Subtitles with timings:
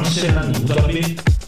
[0.00, 1.39] dansinnan í útvarpi og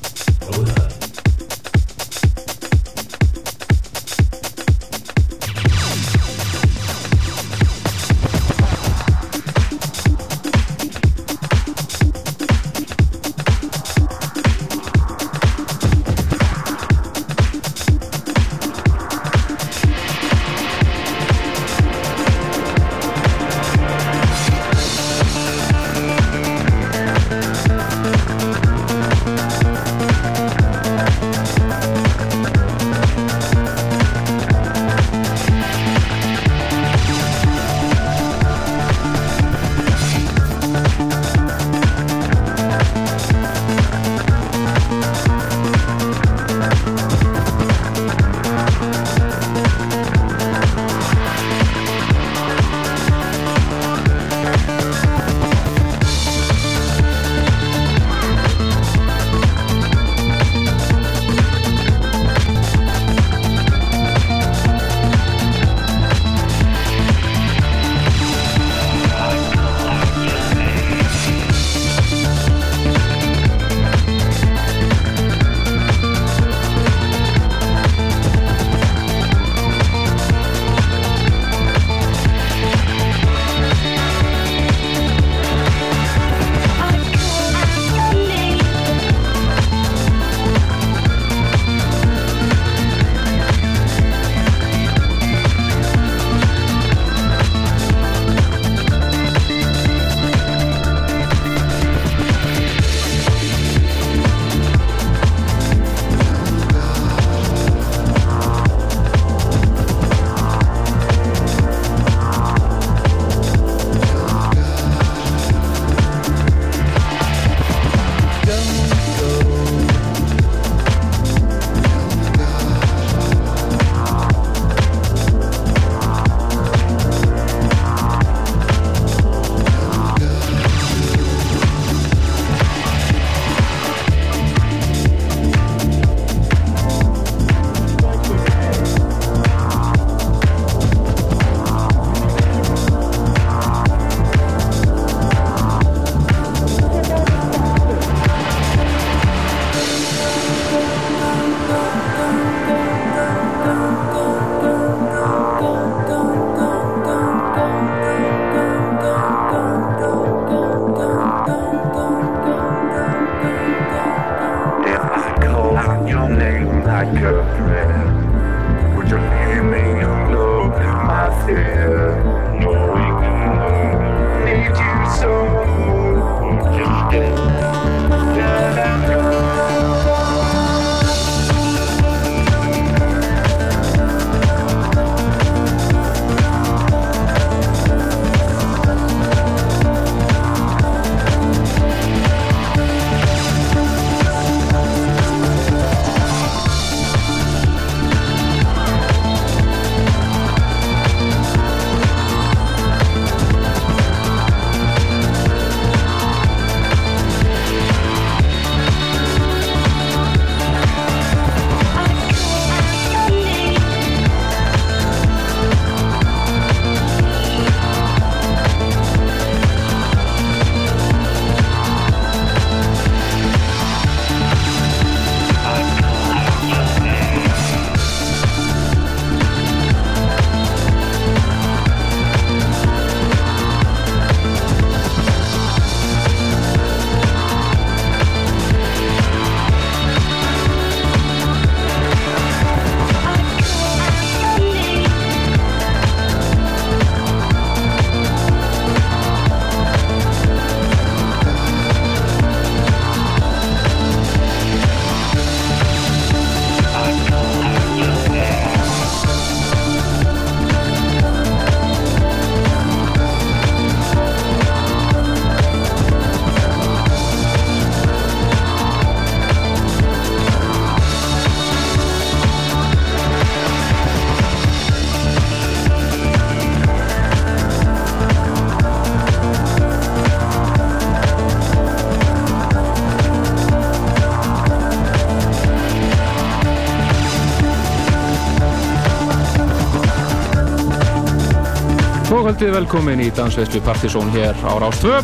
[292.43, 295.21] Góðkvöldið velkomin í Dansveislu Partizón hér á Rástvö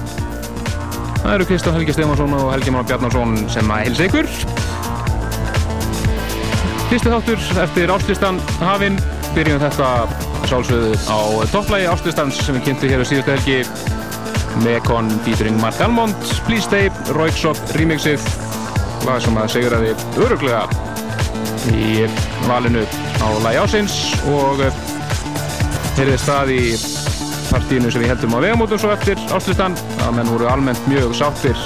[1.19, 4.29] Það eru Kristján Helgi Stefansson og Helgi Mána Bjarnarsson sem að hilsa ykkur.
[6.93, 9.01] Fyrstu þáttur eftir áslistan hafinn.
[9.35, 9.89] Byrjum þetta
[10.47, 11.19] sálsögðu á
[11.51, 13.59] topplægi áslistans sem við kynntum hér á síðustu helgi.
[14.63, 16.15] Mekon featuring Mark Almond,
[16.47, 16.87] Please Stay,
[17.19, 18.31] Royksop remixið.
[19.09, 20.63] Lag sem að segjur að þið öruglega
[21.75, 22.07] í
[22.47, 22.87] valinu
[23.19, 24.01] á lagi ásins
[24.31, 24.63] og
[25.99, 26.63] heyrðið stað í
[27.49, 31.57] partíinu sem við heldum á vegamótum svo eftir áslistan að menn voru almennt mjög sáttir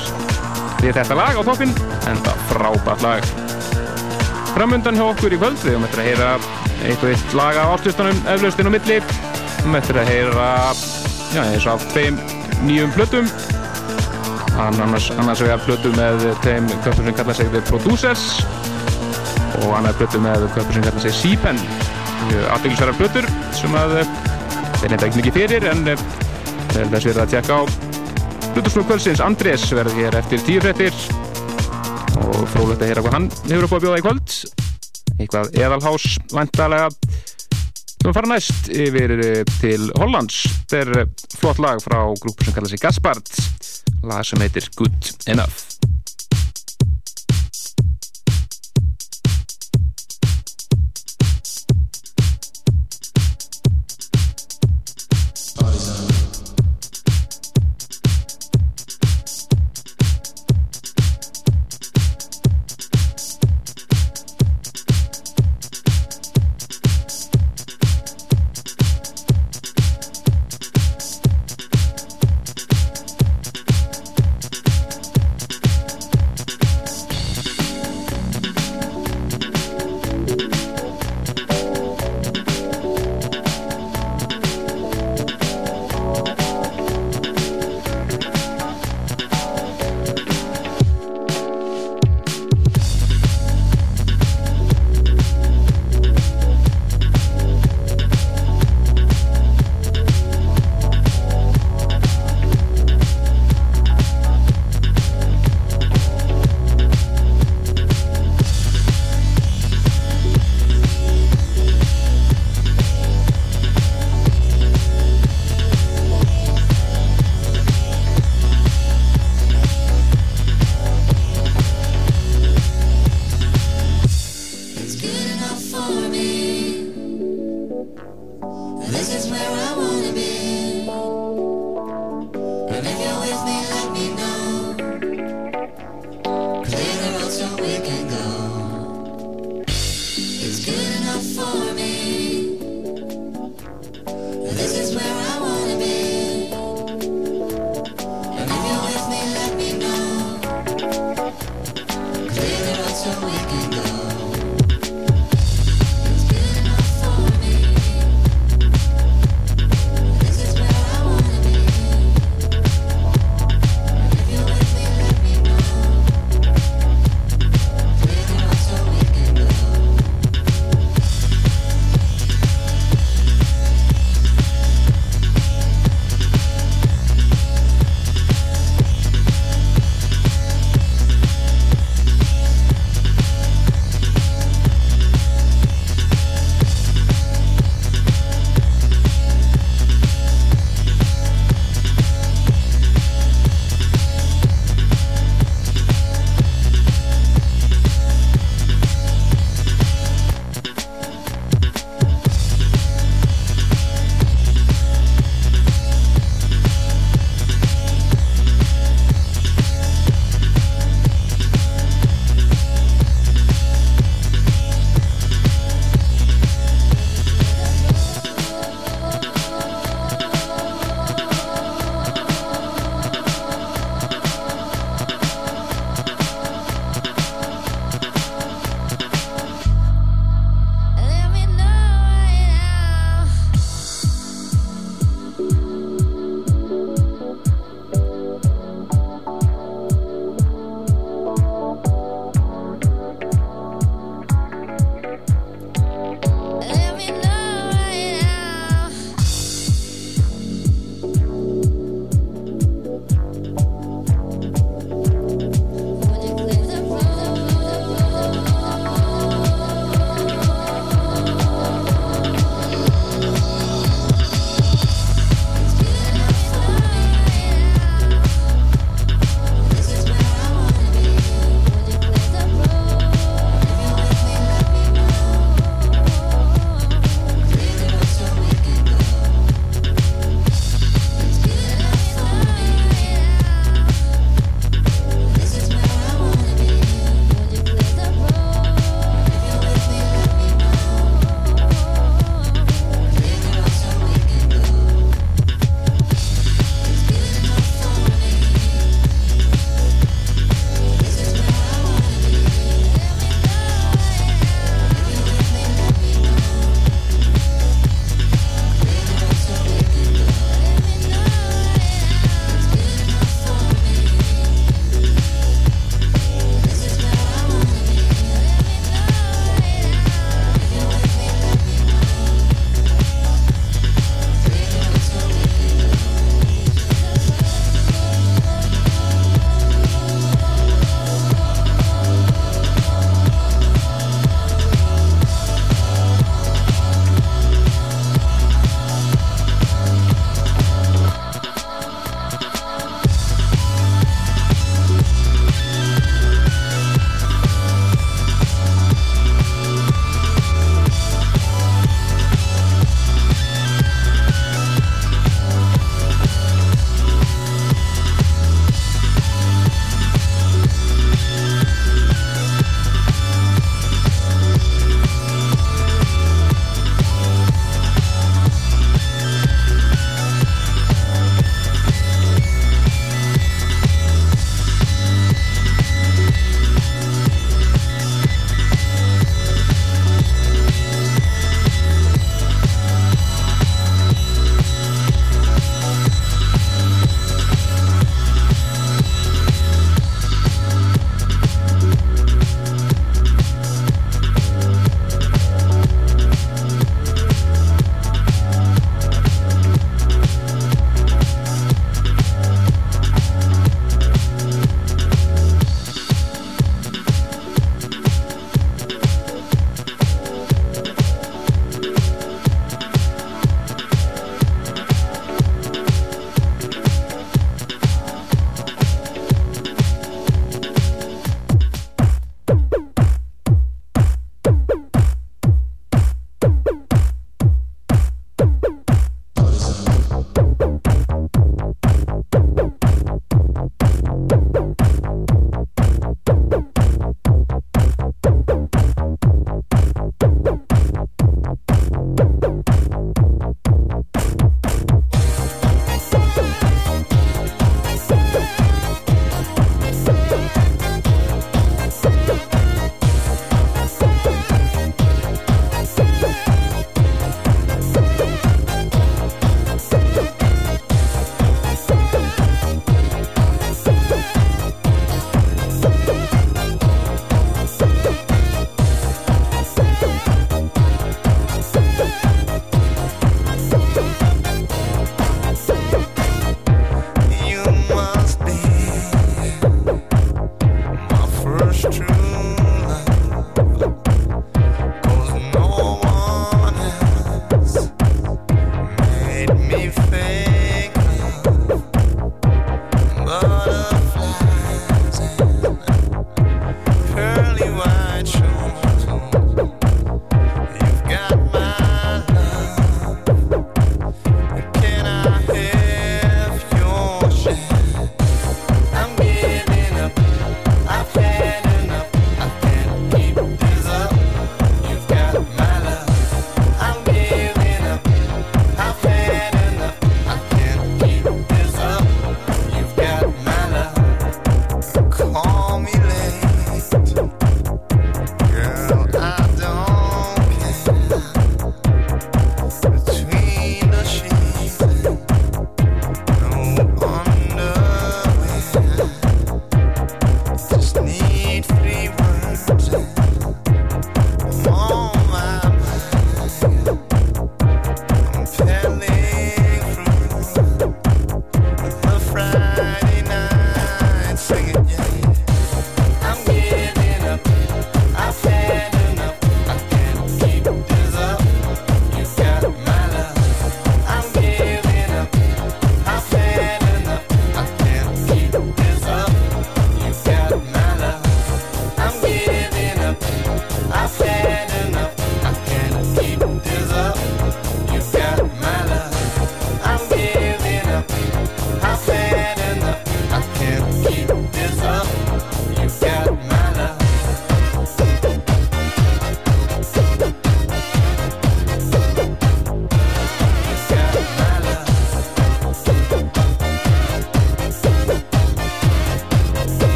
[0.83, 1.73] við þetta lag á toppin
[2.11, 3.27] en það frábært lag.
[4.53, 6.31] Framundan hjá okkur í kvöld við höfum eftir að heyra
[6.89, 8.99] eitt og eitt lag á áslistanum eflaustinn á milli.
[8.99, 10.49] Við höfum eftir að heyra
[11.33, 12.19] já, eins og tveim
[12.67, 13.31] nýjum plötum.
[14.63, 18.27] Annars, annars vegar plötu með þeim köpur sem kalla sig The Producers
[19.63, 21.63] og annar plötu með köpur sem kalla sig Seapen.
[22.33, 24.01] Aðdeglisverðar plötur sem að
[24.83, 27.63] þeir nefnda ekki mikið fyrir en þess verður að tjekka á
[28.53, 29.23] Plutusnúr kvöldsins.
[29.25, 30.97] Andrés verður hér eftir tíu frettir
[32.21, 34.37] og frólægt að heyra hvað hann hefur upp á að bjóða í kvöld.
[35.17, 36.91] Eitthvað eðalhás vantalega
[38.03, 39.17] við fara næst yfir
[39.63, 40.45] til Hollands.
[40.69, 43.37] Þetta er flott lag frá grúpu sem kallar sig Gaspard.
[44.03, 45.72] Lag sem heitir Good Enough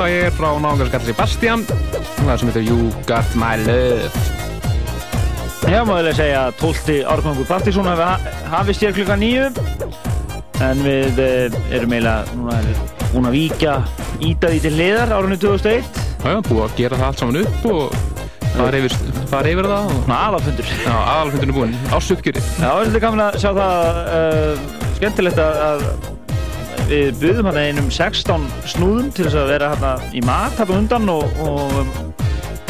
[0.00, 4.08] lagi er frá náðungarskall Sebastian það sem heitir You Got My Love.
[5.68, 6.94] Já, maður segja að 12.
[7.12, 9.50] árgangur Partísson hafi hafist hér klukka nýju
[10.64, 12.80] en við eh, erum eiginlega núna er
[13.10, 13.74] búin að víkja
[14.24, 17.98] íta því til liðar árunni 2001 Já, búið að gera það allt saman upp og
[18.54, 18.96] fara yfir,
[19.30, 20.72] fara yfir það og aðalfundur.
[20.86, 24.64] Já, aðalfundinu búinn, ásuppgjöri Já, það er gaman að sjá það uh,
[24.96, 25.86] skemmtilegt að
[26.90, 31.12] við buðum hérna einum 16 snúðum til þess að vera hérna í mat hérna undan
[31.12, 31.70] og, og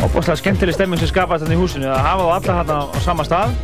[0.05, 1.89] opaslega skemmtileg stemming sem skapaðist hérna í húsinu.
[1.89, 3.57] Að hafa þá alla hérna á sama stað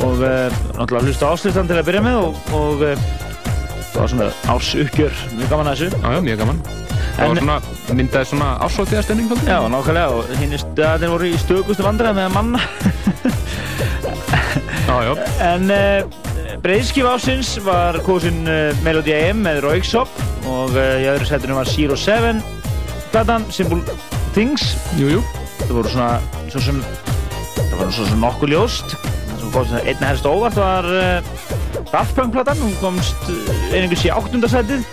[0.00, 3.08] og uh, náttúrulega hlusta áslistan til að byrja með og, og uh,
[3.90, 5.88] það var svona ásuppgjör, mjög gaman að þessu.
[5.96, 6.62] Já, já, mjög gaman.
[7.10, 7.58] Það var svona,
[7.98, 12.62] myndaði svona ásótiða stemning Já, nákvæmlega og hinn er voru í stökustu vandræði með manna.
[14.90, 15.16] Já,
[16.60, 20.10] breyðskif ásins var kosin uh, Melody AM með Roixop
[20.48, 22.42] og uh, í öðru setinu var Zero Seven
[23.10, 23.80] platan, Simple
[24.34, 24.74] Things.
[24.98, 25.22] Jú, jú.
[25.64, 26.10] Það voru svona,
[26.52, 26.82] svo sem
[27.56, 28.96] það var svo sem nokkuð ljóst.
[29.00, 31.30] Það sem kom sem einna helst óvart var uh,
[31.90, 33.30] Daft Punk platan, hún komst
[33.72, 34.84] einhvers í áttundasætið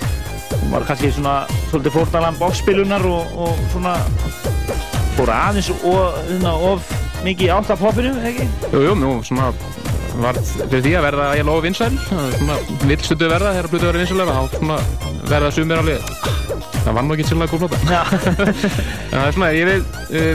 [0.67, 1.35] hún var kannski svona
[1.69, 3.97] svolítið fórnalamb ofspilunar og, og svona
[5.17, 6.89] fór aðeins og, hérna, of
[7.25, 8.47] mikið átt af popinu, ekki?
[8.71, 9.51] Jú, jú, svona
[10.23, 11.93] var fyrir því að verða ég lofa vinsæl.
[13.07, 14.81] Stundu verða þegar vinsælega þá svona
[15.27, 16.35] verða sumir alveg
[16.87, 17.81] það var nú ekki sérlega góð en
[19.11, 19.81] það er svona, ég vil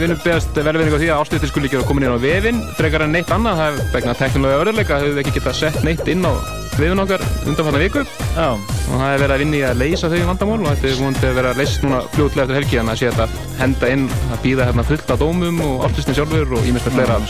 [0.03, 3.07] viljum beðast velverðing á því að ástættir skuli ekki vera komin inn á vefinn frekar
[3.07, 6.29] en neitt annað, það er vegna teknilega örðuleika höfum við ekki getað sett neitt inn
[6.29, 6.33] á
[6.77, 8.05] vefinn okkar undanfarnar viku.
[8.37, 11.03] Já, og það er verið að vinna í að leysa þau vandamál og þetta er
[11.03, 14.09] vonandi að vera að leysa núna fljótlega eftir helgi þannig að sé þetta henda inn
[14.31, 17.21] að býða hérna fullt af dómum og ástistin sjálfur og ímest með fleira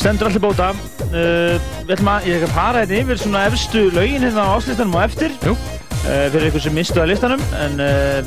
[0.00, 0.70] stend, stendur allir bóta.
[1.10, 1.56] Uh,
[1.90, 5.34] að, ég ætla að fara hérna yfir svona efstu lögin hérna á áslistanum og eftir.
[5.44, 5.52] Jú.
[5.52, 8.20] uh, fyrir ykkur sem mistu að listanum en uh,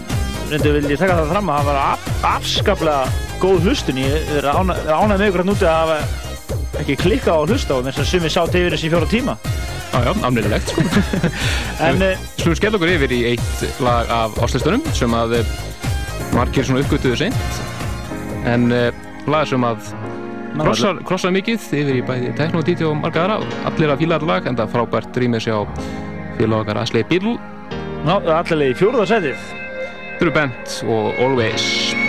[0.52, 4.02] reyndu vil ég taka það fram að það var af, afskaplega góð hlustun.
[4.04, 7.90] Ég er er ánægð með ykkur að núti að hafa ekki klikka á hlusta með
[7.92, 9.38] þess að sumi yfir þessi í fjóra tíma.
[9.94, 10.86] Já, já, afnýðilegt sko.
[11.88, 12.02] En
[12.42, 15.54] Slúum skell okkur yfir í eitt lag af áslistunum sem að eh,
[16.34, 17.62] margir svona uppgötuðu seint.
[18.50, 18.74] En
[19.30, 19.94] lag sem að
[20.60, 23.60] krossar, krossar mikið yfir í bæði tekno, díti og marga aðra.
[23.72, 25.58] Allir að fíla þetta lag en það frábært rýmið sjá
[26.38, 27.36] félag okkar Asli Bíl
[28.04, 29.52] ná, allavega í fjórða setið
[30.20, 32.03] True Band og Always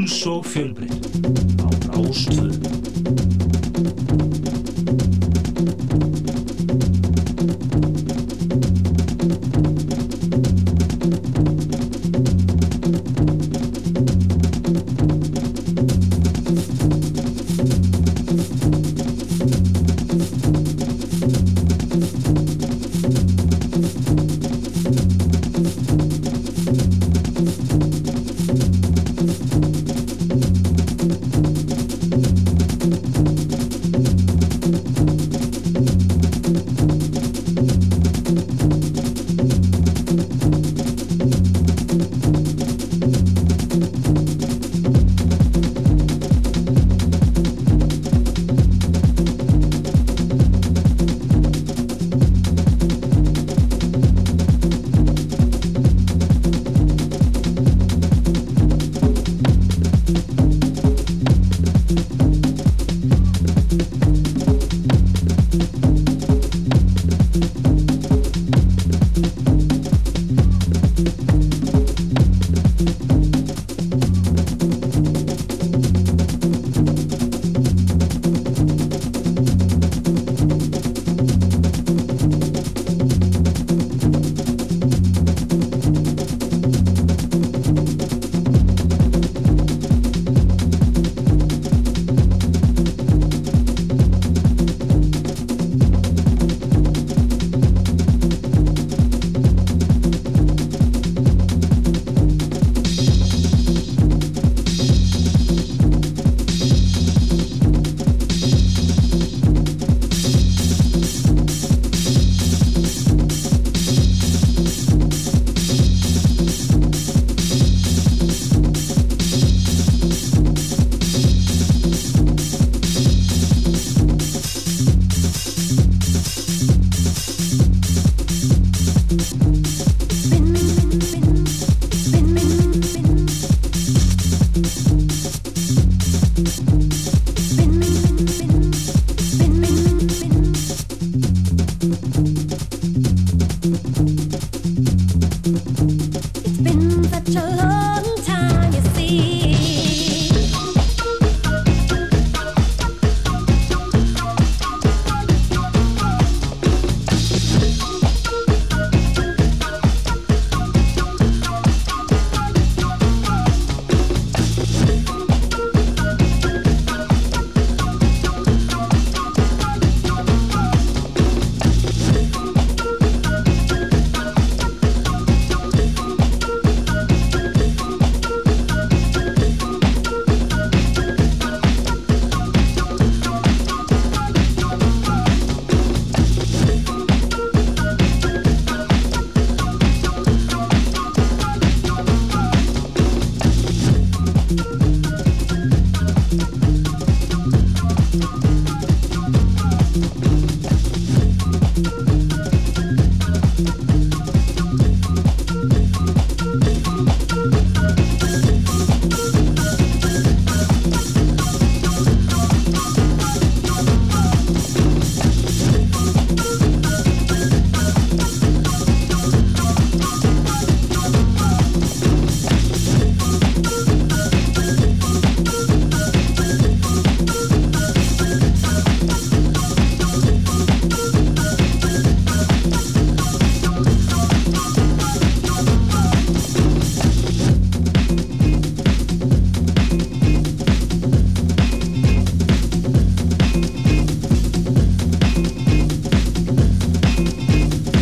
[0.00, 0.44] frjáls og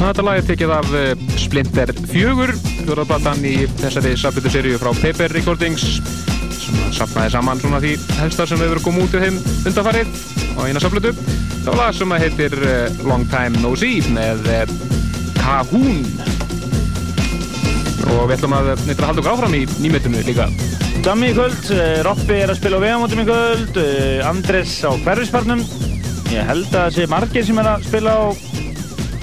[0.08, 2.54] Þetta lag er tekið af eh, Splinter 4,
[2.86, 5.84] fjóraðplatan í þessari safnbyttu seríu frá Paper Recordings
[6.56, 9.36] sem safnaði saman svona því helsta sem hefur komið út í þeim
[9.68, 10.14] undanfarið
[10.56, 11.12] á eina safnbyttu.
[11.12, 14.74] Það var lag sem heitir eh, Long Time No See með eh,
[15.36, 16.00] Cahoon
[18.08, 20.48] og við ætlum að nýttra að halda okkur áfram í nýmyndinu líka.
[21.04, 24.96] Dammi í kvöld, eh, Roppi er að spila á vegamótum í kvöld, eh, Andres á
[25.04, 25.60] hverfisparnum.
[26.32, 28.24] Ég held að það sé margir sem er að spila á,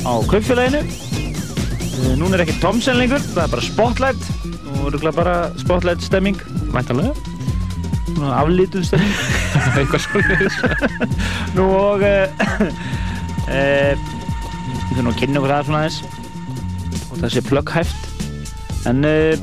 [0.06, 0.82] á kaupfélaginu.
[0.86, 4.28] Eh, Núna er ekki Tomsen lengur, það er bara Spotlight.
[4.46, 6.42] Nú er það bara Spotlight stemming,
[6.74, 7.16] Væntanlega,
[8.16, 9.16] Svona aflítuð stemming.
[9.80, 10.54] eitthvað svolítið.
[11.58, 12.28] Nú og uh,
[13.50, 13.92] uh,
[14.86, 16.00] við þurfum að kynna okkur það svona aðeins
[17.10, 18.02] og það sé plugghæft
[18.90, 19.34] en uh,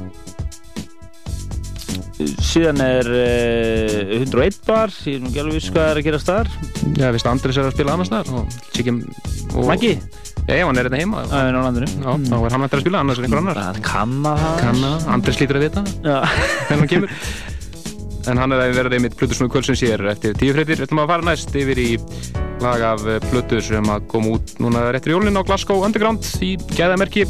[2.46, 6.22] síðan er uh, 101 bar ég er nú ekki alveg viss hvað er að gera
[6.22, 6.52] þar
[6.98, 8.44] Já, veist Andris er að spila annars þar og...
[9.68, 9.96] Maggi,
[10.42, 11.88] Já, já, hann er hérna heima það er á landinu.
[12.26, 13.60] Þá er hann eftir að spila annars er einhver annar.
[13.62, 17.16] Það kann að það Kann að, Andris lítur að vita Já, þegar hann kemur.
[18.32, 20.78] En hann er að vera einmitt Plutusnúi kvöldsins hér eftir tíu fréttir.
[20.78, 21.88] Við ætlum að fara næst yfir í
[22.62, 26.52] lag af eh, Plutu sem að koma út núna réttur jólinn á Glasgow Underground í
[26.74, 27.24] gæðamerki.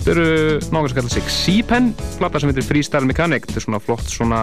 [0.00, 0.26] Þetta eru
[0.72, 3.48] náttúrulega sem kallar sig Seapen plata sem heitir Freestyle Mechanic.
[3.48, 4.42] Þetta er svona flott svona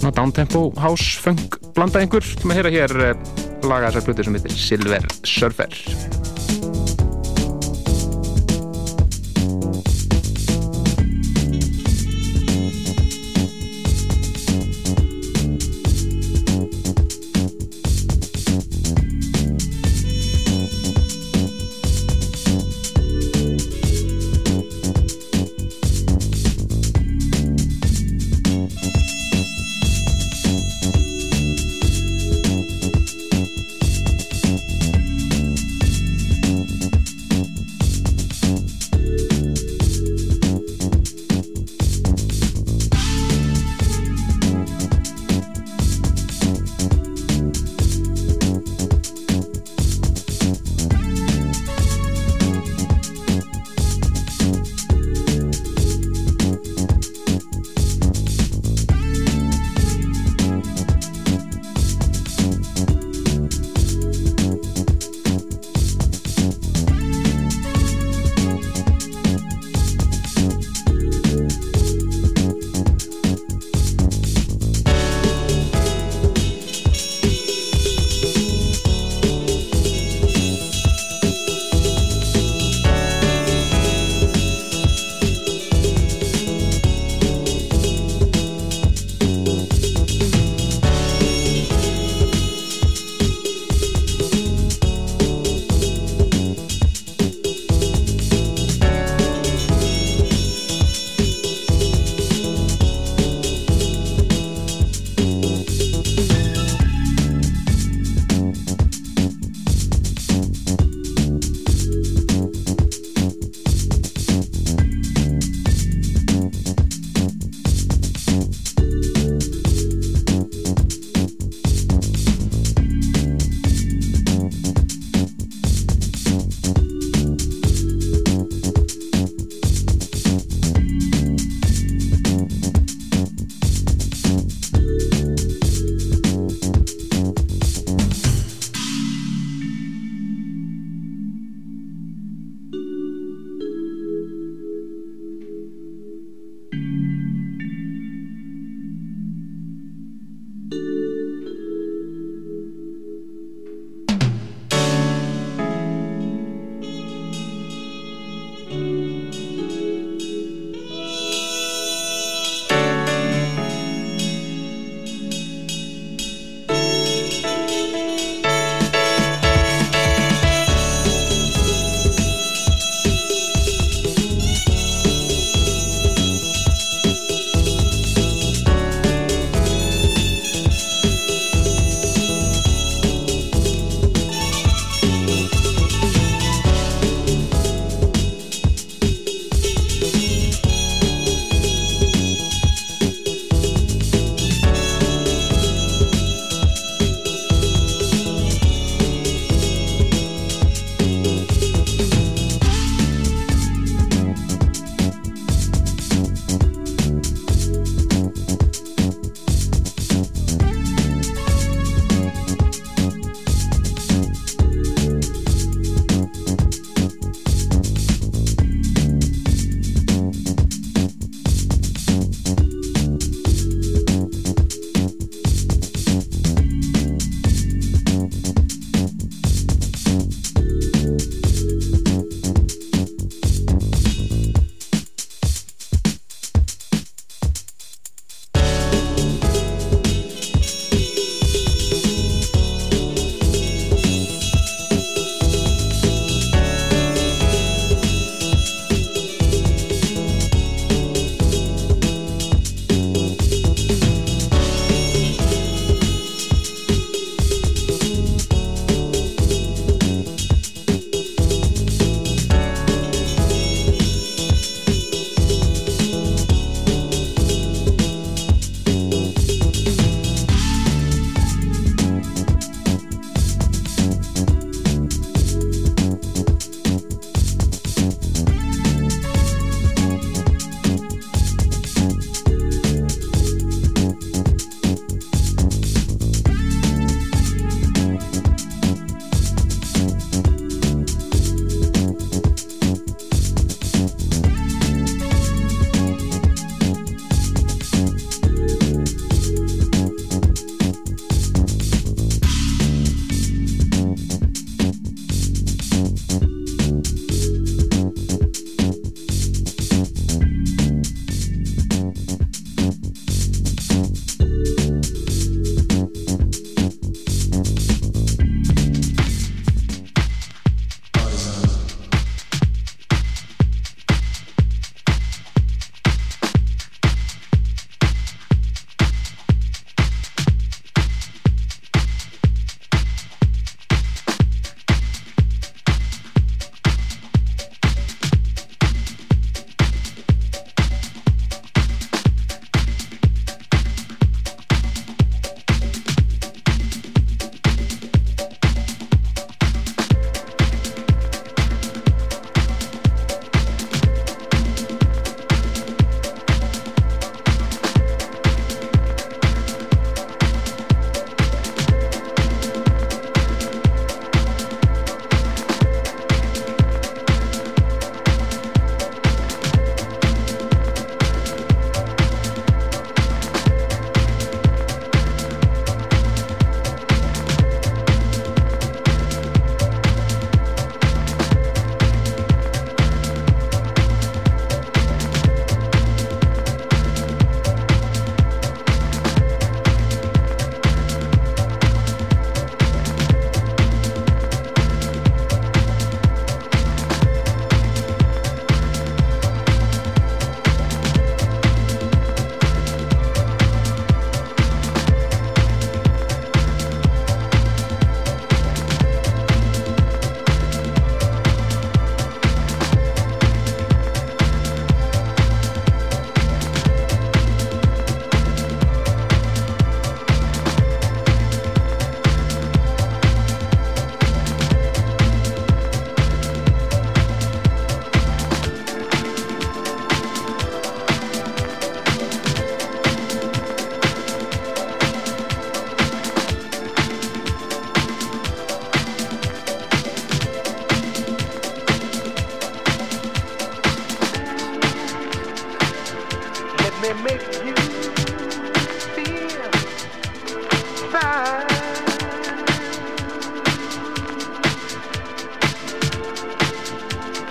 [0.00, 2.26] svona downtempo house funk blanda einhver.
[2.26, 6.19] Sem að heyra hér eh, laga þessar Plutu sem heitir Silver Surfer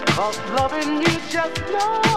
[0.07, 2.08] Cause loving you just blows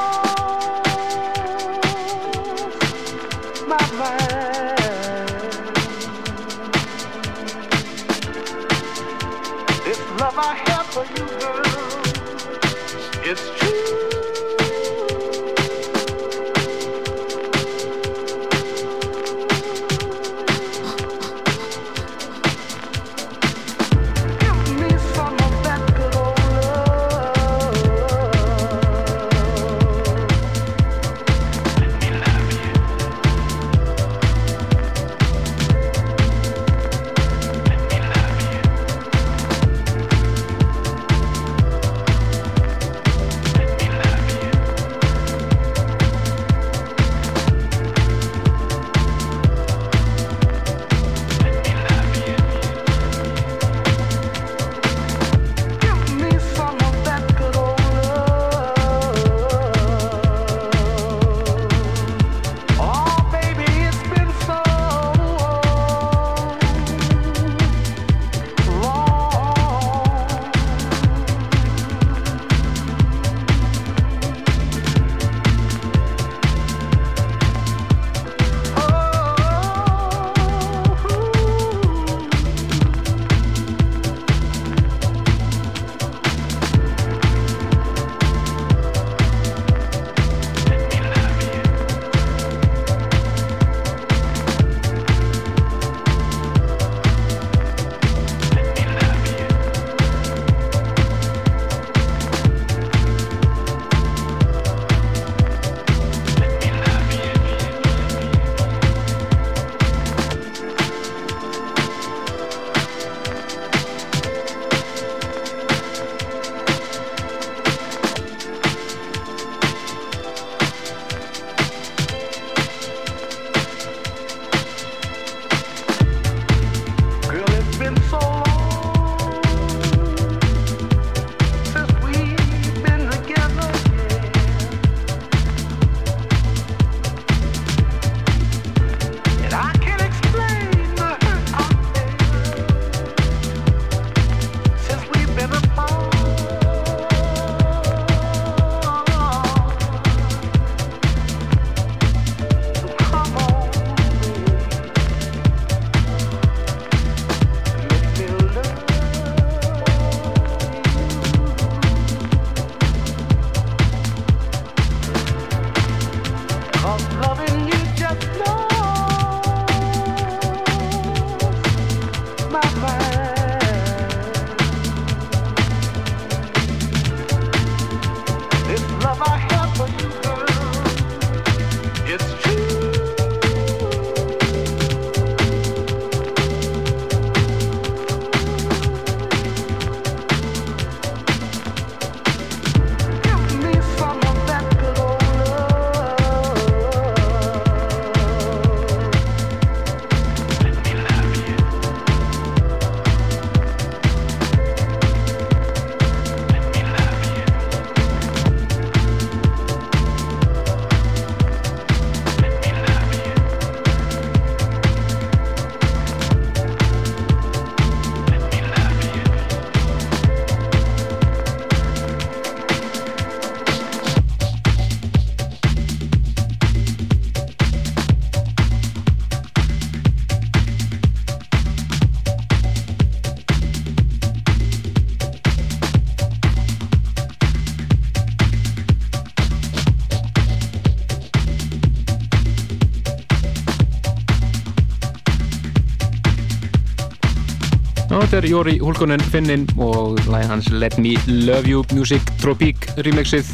[248.33, 253.51] þetta er Jóri Hulkonen Finnin og lægin hans Let Me Love You Music Tropic remixið.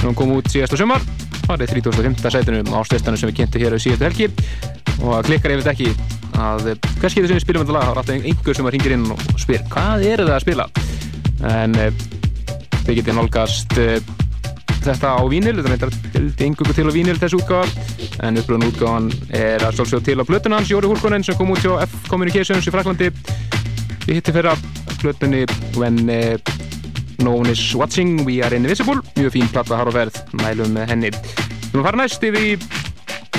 [0.00, 1.04] Sem kom út síðasta sumar
[1.44, 2.24] farið 35.
[2.34, 4.26] sætunum á stöðstanu sem við kynntum hér á síðastu helgi.
[5.04, 5.92] Og það klikkar ef þetta ekki
[6.34, 6.66] að
[6.98, 9.22] hvers getur sem við spilum þetta lag þá er alltaf einhver sem ringir inn og
[9.38, 10.68] spyr hvað eru það að spila?
[11.54, 13.96] En þið getið nálgast uh,
[14.82, 15.94] þetta á vínil þetta reyndar
[16.42, 17.86] einhverju til á vínil þessu útgáfa.
[18.26, 21.62] En uppröðun útgáfan er að sjálfsög til á blötun hans Jóri Hulkonen sem kom út
[21.62, 23.12] hjá F Communications í Fraklandi
[24.08, 24.68] Við hittum fyrir
[25.02, 25.42] plötunni
[25.76, 26.38] When uh,
[27.20, 30.94] No One Is Watching We Are Invisible mjög fín platta har og verð mælum með
[30.94, 32.52] henni Við erum að fara næst yfir í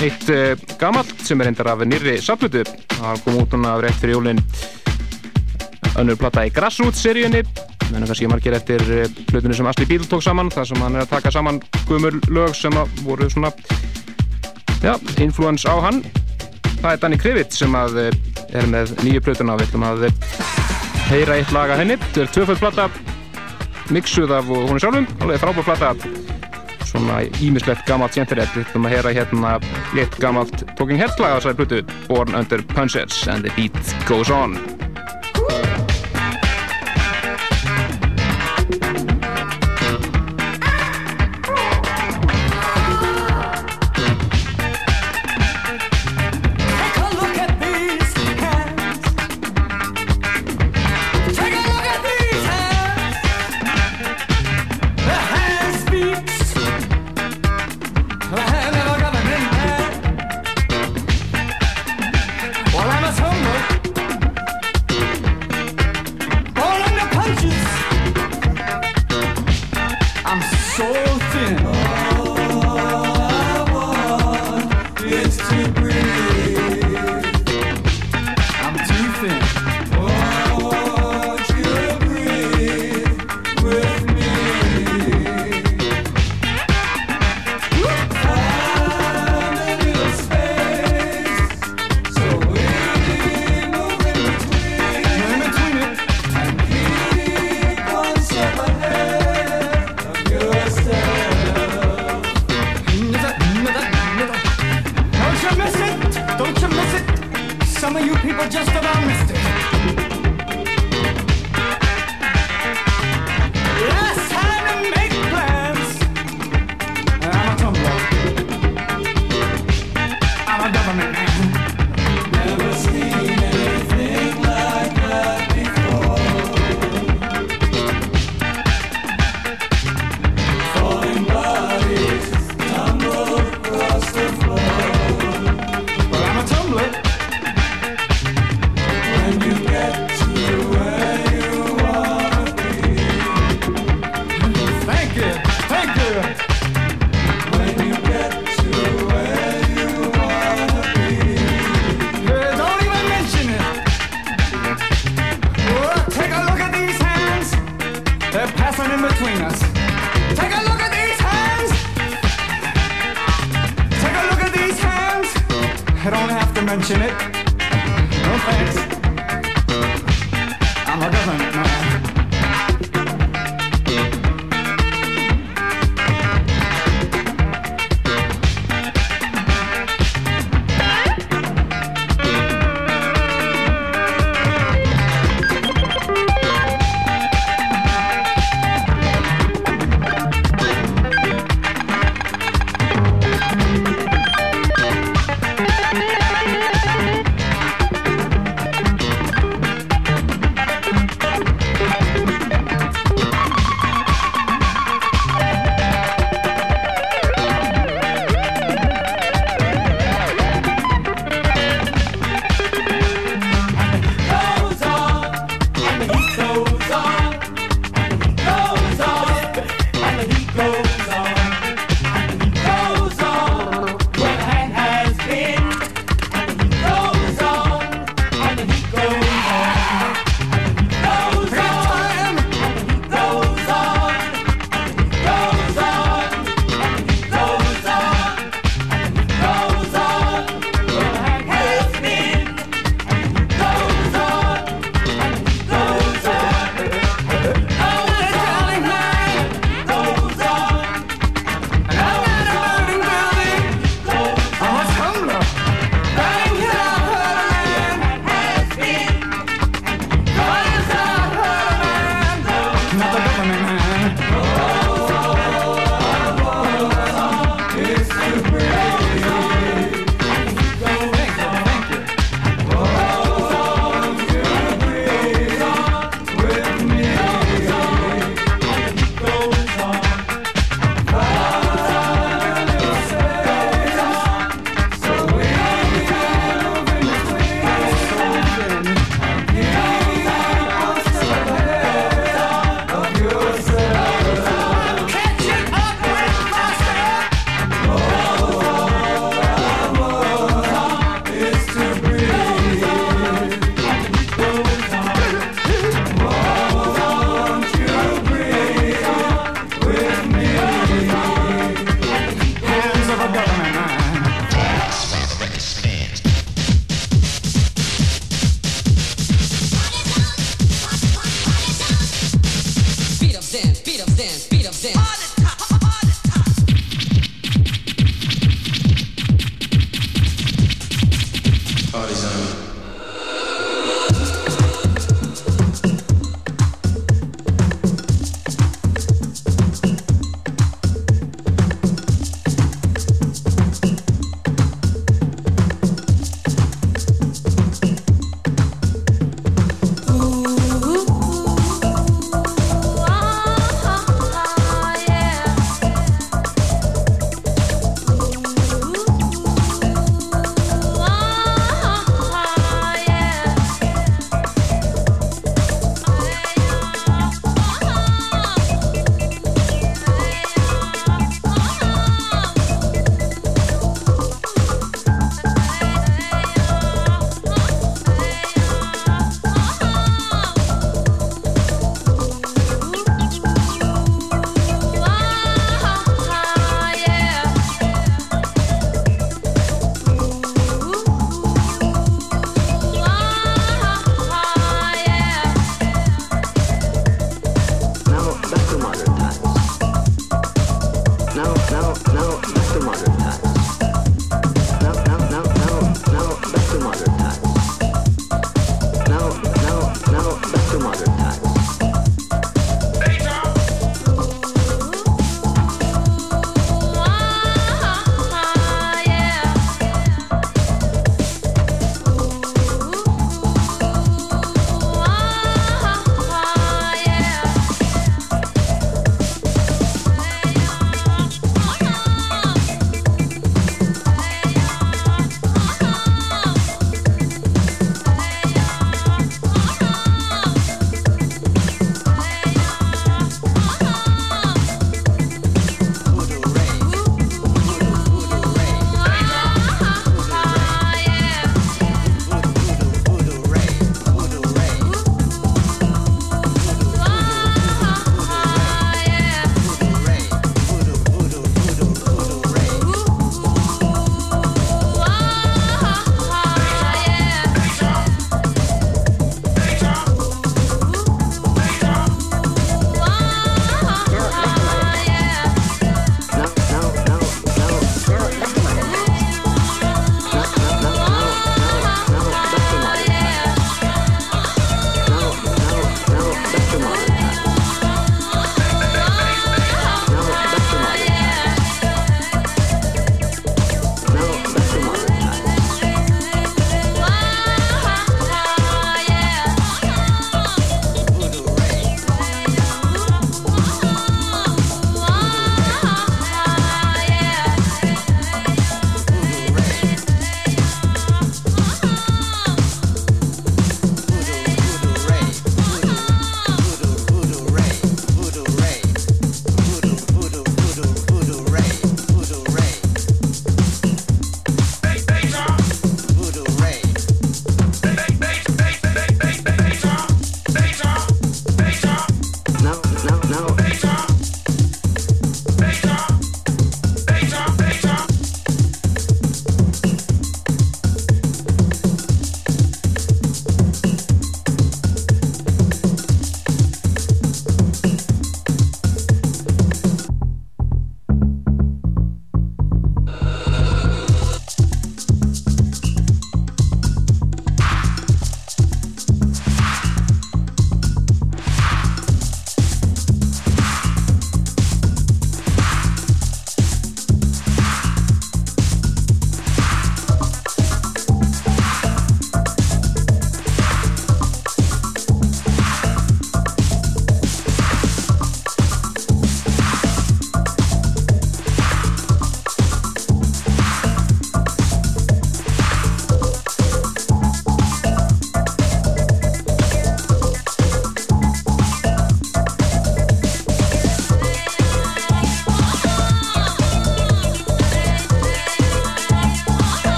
[0.00, 2.62] eitt uh, gamalt sem er reyndar af nýrri saflutu.
[2.94, 4.38] Það kom út núna rétt fyrir jólinn
[5.98, 7.42] önnur plata í Grassroots-seríunni.
[7.90, 9.02] Menna kannski margir eftir uh,
[9.32, 11.58] plötunni sem Asli Bíl tók saman, þar sem hann er að taka saman
[11.90, 13.50] guðmur lög sem að voru svona,
[14.86, 16.04] já, influence á hann.
[16.78, 19.58] Það er Danny Krivit sem að er með nýju plötuna.
[19.58, 20.06] Við ætlum að
[21.10, 21.98] heyra eitt lag af henni.
[21.98, 22.88] Þetta er tvöföld plata,
[23.90, 25.92] mixuð af hún er sjálfum, alveg frábær plata.
[26.86, 29.54] Svona ímislegt gammalt sjentirett við ætlum að heyra hérna
[29.98, 34.30] eitt gammalt Talking Heads lag á þessari plötu Born Under Punches and the Beat Goes
[34.34, 34.58] On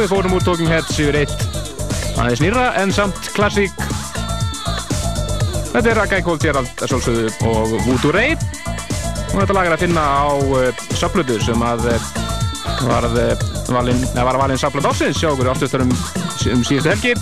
[0.00, 1.42] við fórum úr Talking Heads yfir eitt.
[2.20, 3.74] Aðeins nýra en samt klassík.
[5.70, 9.84] Þetta er Agai Cold Gerald að sjálfsögðu og Voodoo Ray og þetta lag er að
[9.84, 12.08] finna á uh, Saplötu sem að uh,
[12.88, 17.14] varð uh, valin, eða var valin Saplötu ásins hjá okkur ástöðstarum um síðustu helgi.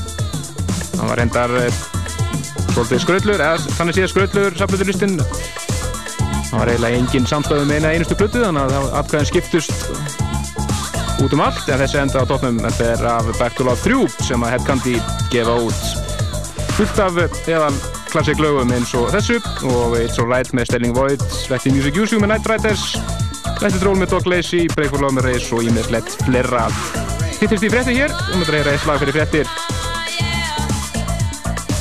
[0.94, 1.82] Það var reyndar uh,
[2.72, 5.18] svolítið skröllur eða þannig séð skröllur Saplötu-listin
[6.48, 9.77] það var eiginlega engin samstöðu með eina einustu plötu þannig að það- atkvæðin skiptust
[11.24, 11.68] út um allt.
[11.68, 14.96] En þessi enda á þetta er af Back to Love 3 sem að Head Candy
[15.32, 15.84] gefa út.
[16.78, 17.74] Fullt af eðal
[18.08, 19.40] klassik lögum eins og þessu.
[19.68, 22.94] Og It's Alright með Stelling Void the Music You með Night Riders
[23.58, 26.68] Let it Roll með Dog Lazy Break for Love með Race og ímislegt fleira
[27.38, 28.14] hittist í frétti hér.
[28.34, 29.50] Um að reyra eitt slag fyrir fréttir.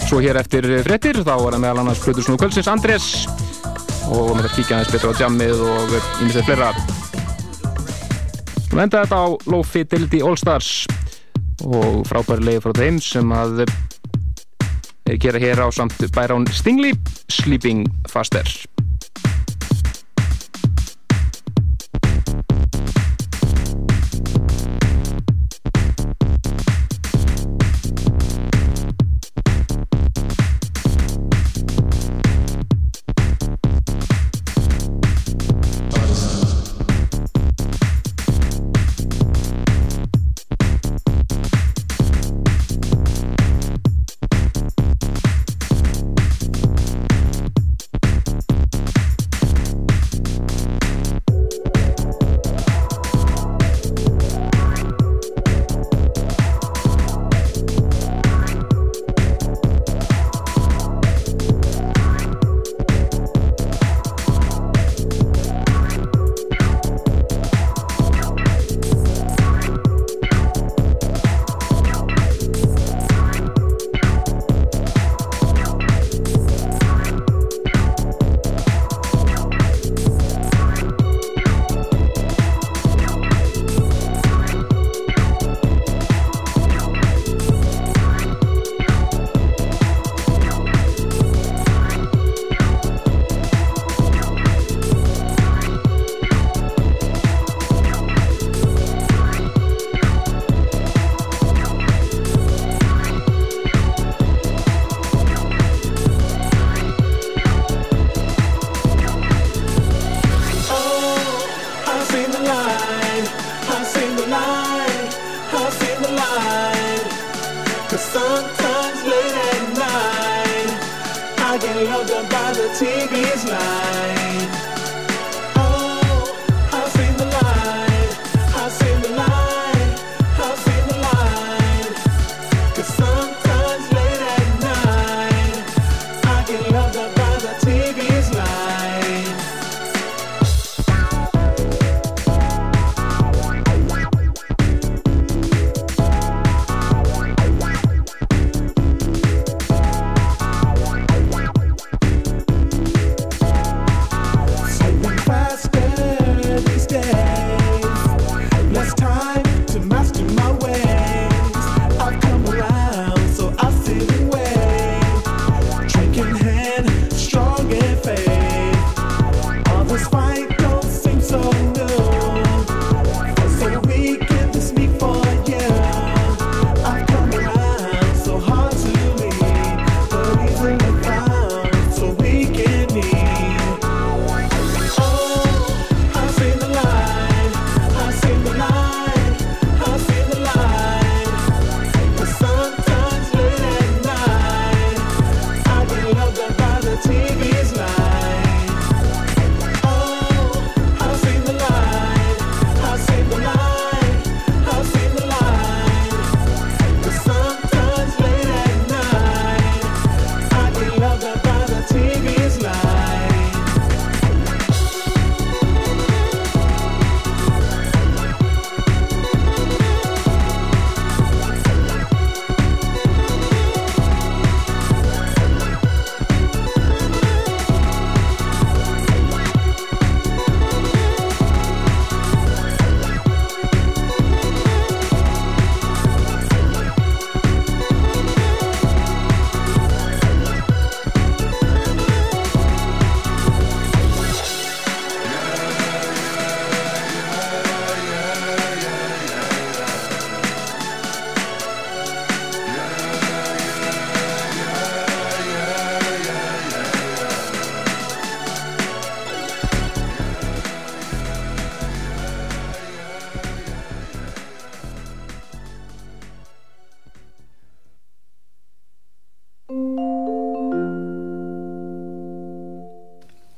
[0.08, 3.10] Svo hér eftir fréttir þá var það meðal annars Plutur Snú Kvöldsins Andrés.
[4.08, 6.72] Og þetta kíkja aðeins betur á jammið og ímislegt fleira
[8.78, 10.68] Við enda þetta á Low Fidelity All Stars
[11.66, 13.64] og frábæri leiði frá þeim sem að
[15.08, 16.94] þeir gera hér á samt Byron Stingley
[17.26, 18.46] Sleeping Faster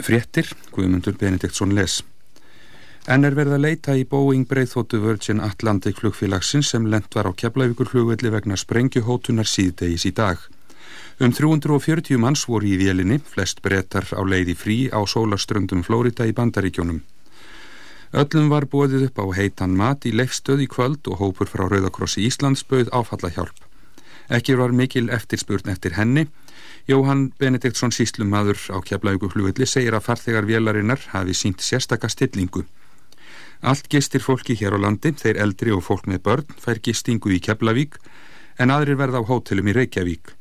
[0.10, 2.00] Fréttir, Guðmundur Benediktsson les.
[3.14, 7.32] En er verið að leita í Boeing breyðþóttu Virgin Atlantic flugfélagsins sem lent var á
[7.38, 10.42] Keflavíkur flugvelli vegna sprengjuhótunar síðdegis í dag.
[11.22, 16.34] Um 340 manns voru í vélinni, flest breytar á leiði frí á sólaströndum Flórida í
[16.34, 17.04] Bandaríkjónum.
[18.10, 22.26] Öllum var bóðið upp á heitan mat í leifstöð í kvöld og hópur frá Rauðakrossi
[22.26, 23.62] Íslands bauð áfallahjálp.
[24.34, 26.26] Ekki var mikil eftirspurn eftir henni.
[26.90, 32.64] Jóhann Benediktsson síslumadur á Keflavíku flugvelli segir að farþegar vélarinnar hafi sínt sérstaka stillingu.
[33.62, 37.38] Allt gistir fólki hér á landi, þeir eldri og fólk með börn, fær gistingu í
[37.46, 38.00] Keflavík
[38.58, 40.34] en aðrir verða á hótelum í Reykjavík.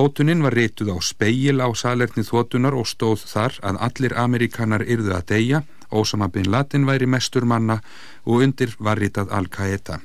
[0.00, 5.12] Hótunin var reytuð á speil á salerni þótunar og stóð þar að allir amerikanar yrðu
[5.12, 5.62] að deyja,
[5.92, 7.82] Ósama bin Laden væri mestur manna
[8.24, 10.00] og undir var rítað Al-Qaeda.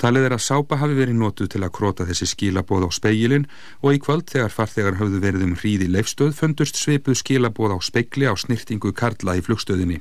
[0.00, 3.42] Talið er að sápa hafi verið nótuð til að króta þessi skilabóð á speilin
[3.84, 8.24] og í kvöld þegar farþegar höfðu verið um hríði leifstöð fundust svipuð skilabóð á speikli
[8.24, 9.98] á snirtingu Karla í flugstöðinni.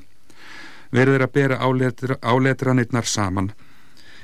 [0.95, 3.51] Verður að bera áletra, áletranirnar saman.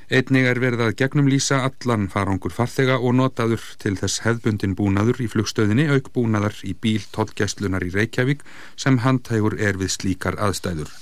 [0.08, 5.20] Einnig er verið að gegnum lýsa allan farangur farþega og notaður til þess hefðbundin búnaður
[5.26, 8.48] í flugstöðinni auk búnaðar í bíl tollgæslunar í Reykjavík
[8.80, 10.94] sem handhægur er við slíkar aðstæður.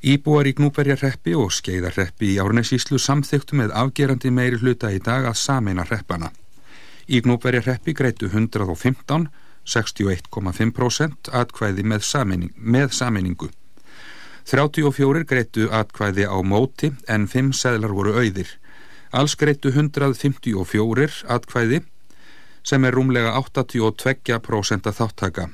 [0.00, 5.36] Íbúar í Gnúberjarreppi og Skeiðarreppi í Árnesíslu samþyktu með afgerandi meiri hluta í dag að
[5.36, 6.30] sameina reppana.
[7.04, 9.28] Í Gnúberjarreppi greitu 115,
[9.68, 13.50] 61,5% atkvæði með, sameining, með sameiningu.
[14.48, 18.56] 34 greitu atkvæði á móti en 5 seðlar voru auðir.
[19.12, 21.84] Alls greitu 154 atkvæði
[22.64, 25.50] sem er rúmlega 82% að þáttaka.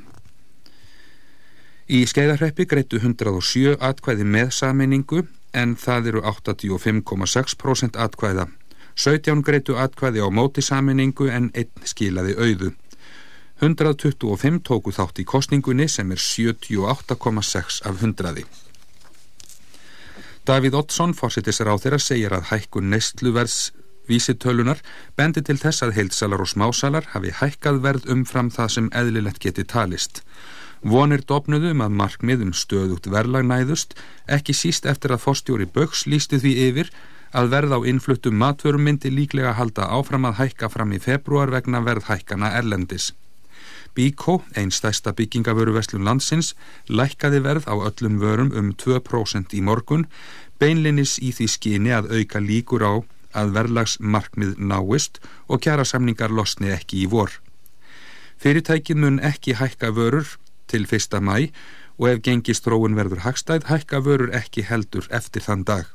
[1.87, 5.21] Í skeiðarreppi greitu 107 atkvæði með sameiningu
[5.55, 8.49] en það eru 85,6% atkvæða.
[8.97, 12.73] 17 greitu atkvæði á móti sameiningu en einn skilaði auðu.
[13.63, 18.45] 125 tóku þátt í kostningunni sem er 78,6 af 100.
[20.47, 23.71] Davíð Oddsson, fórsettisar á þeirra, segir að hækkun neistluverðs
[24.11, 24.83] vísitölunar
[25.17, 29.65] bendi til þess að heilsalar og smásalar hafi hækkað verð umfram það sem eðlilegt geti
[29.65, 30.25] talist.
[30.85, 33.95] Vonir dopnuðum að markmiðum stöðugt verlagnæðust,
[34.29, 36.91] ekki síst eftir að fórstjóri Böks lísti því yfir
[37.37, 41.83] að verð á innfluttum matvörum myndi líklega halda áfram að hækka fram í februar vegna
[41.85, 43.13] verðhækkana erlendis.
[43.97, 46.53] Bíkó, einn stæsta byggingavöruverslun landsins,
[46.89, 50.05] lækkaði verð á öllum vörum um 2% í morgun,
[50.61, 52.95] beinlinnis í því skyni að auka líkur á
[53.37, 57.33] að verðlagsmarkmið náist og kjara samningar losni ekki í vor.
[58.37, 60.37] Fyrirtækin mun ekki hækka vörur
[60.67, 61.21] til 1.
[61.23, 61.51] mæ
[61.99, 65.87] og ef gengist þróun verður hagstæð, hækka vörur ekki heldur eftir þann dag.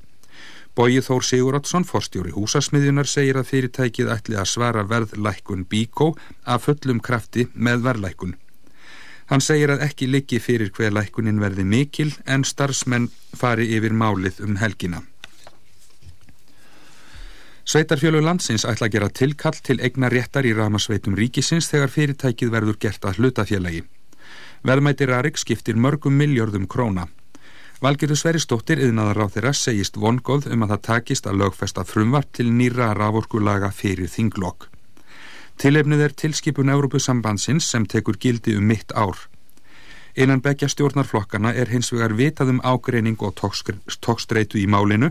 [0.72, 6.14] Bóið Þór Sigurátsson, forstjóri húsasmiðjunar, segir að fyrirtækið ætli að svara verðlækun Bíkó
[6.48, 8.38] af fullum krafti með verðlækun.
[9.32, 14.42] Hann segir að ekki liggi fyrir hver lækunin verði mikil en starfsmenn fari yfir málið
[14.48, 15.04] um helgina.
[17.68, 22.80] Sveitarfjölu landsins ætla að gera tilkall til egna réttar í ramasveitum ríkisins þegar fyrirtækið verður
[22.80, 23.84] gert að hlutafélagi.
[24.62, 27.08] Verðmæti Rarik skiptir mörgum miljörðum króna.
[27.82, 32.52] Valgerður Sveristóttir yðnaðar á þeirra segist vongóð um að það takist að lögfesta frumvart til
[32.54, 34.68] nýra raforkulaga fyrir þinglokk.
[35.58, 39.18] Tilefnið er tilskipun Európusambandsins sem tekur gildi um mitt ár.
[40.14, 45.10] Innan begja stjórnarflokkana er hins vegar vitað um ágreining og tókstreitu í málinu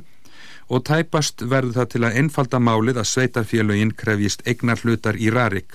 [0.71, 5.75] og tæpast verður það til að einfalda málið að sveitarfélögin krefjist egnar hlutar í Rarik.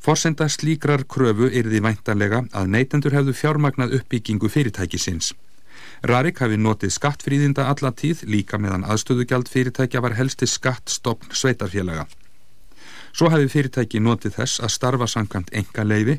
[0.00, 5.34] Forsenda slíkrar kröfu er því væntanlega að neytendur hefðu fjármagnað uppbyggingu fyrirtækisins.
[6.08, 12.06] Rarik hafi notið skattfríðinda alla tíð líka meðan aðstöðugjald fyrirtækja var helsti skattstopn sveitarfélaga.
[13.12, 16.16] Svo hafi fyrirtæki notið þess að starfa samkvæmt enga leifi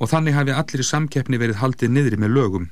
[0.00, 2.66] og þannig hafi allir samkeppni verið haldið niðri með lögum.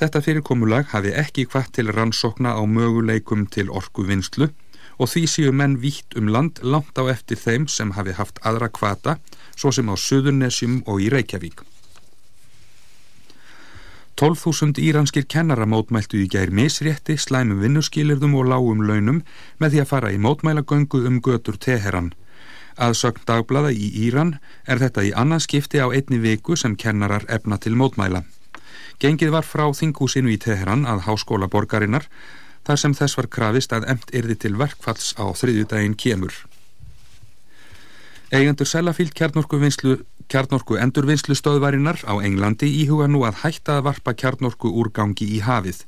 [0.00, 4.50] Þetta fyrirkomulag hafi ekki hvart til rannsókna á möguleikum til orku vinslu
[5.00, 8.68] og því séu menn vítt um land langt á eftir þeim sem hafi haft aðra
[8.68, 9.16] kvata,
[9.56, 11.64] svo sem á Suðurnesjum og í Reykjavík.
[14.20, 19.22] 12.000 íranskir kennara mótmæltu í gær misrétti, slæmum vinnuskilirðum og lágum launum
[19.56, 22.10] með því að fara í mótmælagöngu um götur Teheran.
[22.76, 24.34] Aðsögn dagblada í Íran
[24.68, 28.26] er þetta í annað skipti á einni viku sem kennarar efna til mótmæla.
[29.00, 32.04] Gengið var frá þingúsinu í Teheran að háskóla borgarinnar
[32.66, 36.34] þar sem þess var krafist að emt yrði til verkfalls á þriðjudaginn kemur.
[38.30, 45.26] Eigendur Sellafield kjarnorku, endurvinnslu stöðvarinnar á Englandi íhuga nú að hætta að varpa kjarnorku úrgangi
[45.26, 45.82] í hafið.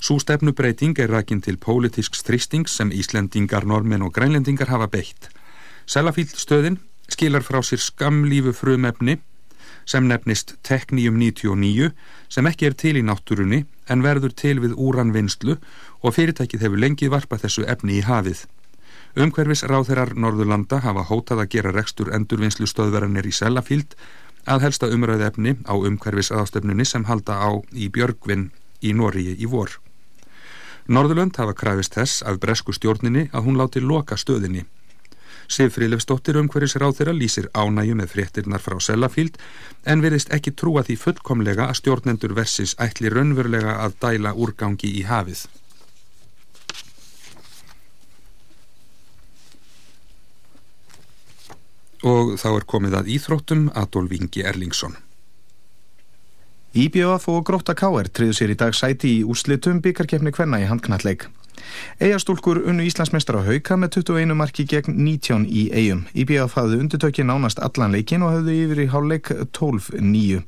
[0.00, 5.28] Sú stefnubreiting er rækinn til pólitísk strýsting sem Íslendingar, normenn og grænlendingar hafa beitt.
[5.86, 6.80] Sellafield stöðin
[7.12, 9.18] skilar frá sér skamlífu frumefni
[9.84, 11.90] sem nefnist Teknium 99
[12.32, 15.58] sem ekki er til í náttúrunni en verður til við úranvinnslu
[16.02, 18.44] og fyrirtækið hefur lengið varpað þessu efni í hafið.
[19.22, 23.96] Umhverfis ráþeirar Norðurlanda hafa hótað að gera rekstur endurvinnslu stöðverðanir í Sellafield
[24.48, 28.50] að helsta umræðu efni á umhverfis aðstöfnunni sem halda á í Björgvin
[28.82, 29.78] í Nóriði í vor.
[30.88, 34.64] Norðurlönd hafa krafist þess af bresku stjórninni að hún láti loka stöðinni.
[35.52, 39.36] Sif Frilefsdóttir umhverfis ráþeira lýsir ánægju með fréttirnar frá Sellafield
[39.84, 45.04] en verðist ekki trúa því fullkomlega að stjórnendur versins ætli raunverulega að dæla úrgangi í
[45.06, 45.44] hafið.
[52.02, 54.96] Og þá er komið að íþróttum Adolf Ingi Erlingsson.
[56.72, 58.08] IBF og Gróta K.R.
[58.08, 61.28] triðu sér í dag sæti í úslitum byggarkefni kvenna í handknalleg.
[62.02, 66.06] Eyjastúlkur unnu Íslandsmeistra hauka með 21 marki gegn 19 í eigum.
[66.16, 70.42] IBF hafði undirtöki nánast allan leikin og hafði yfir í háluleik 12-9.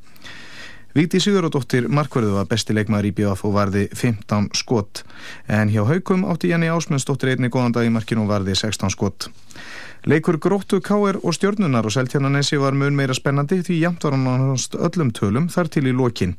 [0.94, 5.02] Víti Siguradóttir markverðu var besti leikmaður í BF og varði 15 skott
[5.50, 9.26] en hjá haukum átti Janni Ásmundsdóttir einni góðan dag í markinu og varði 16 skott.
[10.04, 11.16] Leikur gróttu K.R.
[11.24, 15.70] og stjórnunar og Seltjarnanesi var mun meira spennandi því jamt var hann öllum tölum þar
[15.72, 16.34] til í lokin.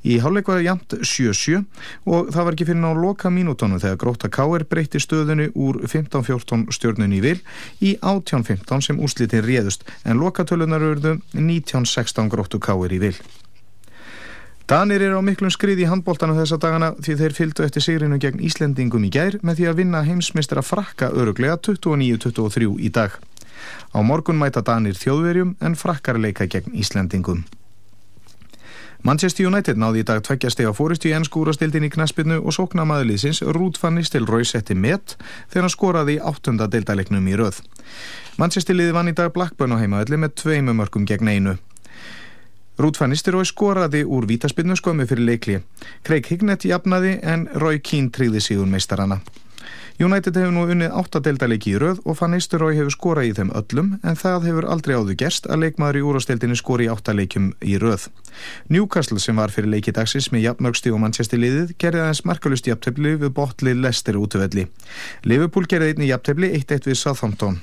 [0.00, 1.60] Í hálfleik var jamt 7-7
[2.08, 4.64] og það var ekki fyrir ná loka mínútonum þegar grótta K.R.
[4.64, 7.36] breytti stöðunni úr 15-14 stjórnunni í vil
[7.84, 12.96] í 18-15 sem úrslitin réðust en lokatölunar urðu 19-16 gróttu K.R.
[12.96, 13.16] í vil.
[14.70, 18.42] Danir eru á miklum skriði í handbóltanu þessa dagana því þeir fylgdu eftir sigrinu gegn
[18.46, 23.16] Íslendingum í gær með því að vinna heimsmeistra frakka öruglega 29-23 í dag.
[23.90, 27.42] Á morgun mæta Danir þjóðverjum en frakkar leika gegn Íslendingum.
[29.02, 32.84] Manchester United náði í dag tveggja steg á fóristu í ennskúrastildin í knaspinu og sókna
[32.86, 35.16] maðurliðsins Rúd van Nistelrooy setti met
[35.50, 37.58] þegar hann skoraði í áttunda deildalegnum í röð.
[38.38, 41.58] Manchester liði vann í dag Blackburn á heimaðalli með tveimu mörgum gegn einu.
[42.80, 45.60] Rúd van Nistelrooy skoraði úr vítaspinnu skömmu fyrir leikli.
[46.06, 49.20] Craig Hignett jafnaði en Roy Keane sig úr meistarana.
[50.00, 53.90] United hefur nú unnið áttadeildaleiki í röð og Van Nistelrooy hefur skorað í þeim öllum
[54.00, 58.08] en það hefur aldrei áður gerst að leikmaður í úrasteildinu skori í áttaleikjum í röð.
[58.72, 63.14] Newcastle sem var fyrir leiki dagsins með jafnmörgsti og mannsjæsti liðið gerði aðeins markalust jafntefli
[63.20, 64.66] við botli Leicester útöfelli.
[65.28, 67.60] Liverpool gerði einni jafntefli 1-1 við Southampton.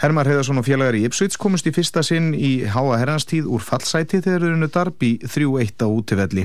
[0.00, 4.22] Hermar Heðarsson og félagar í Ipswich komust í fyrsta sinn í háa herranstíð úr fallsæti
[4.24, 6.44] þegar þeir unnu darbi 3-1 á útivelli.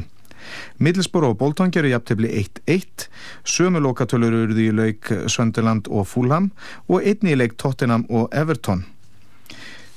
[0.84, 3.06] Middlesborough og Bolton gerur jafntefli 1-1,
[3.48, 6.50] sömu lokatölur eruðu í lauk Sönderland og Fulham
[6.90, 8.84] og einni í leik Tottenham og Everton.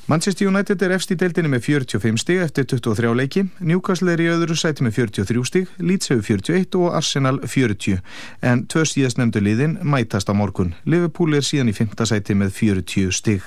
[0.09, 4.31] Manchester United er efst í deildinni með 45 stig eftir 23 leiki, Newcastle er í
[4.33, 7.99] öðru sæti með 43 stig, Leeds hefur 41 og Arsenal 40,
[8.41, 10.73] en tvö síðast nefndu liðin mætast á morgun.
[10.89, 11.93] Liverpool er síðan í 5.
[12.09, 13.45] sæti með 40 stig.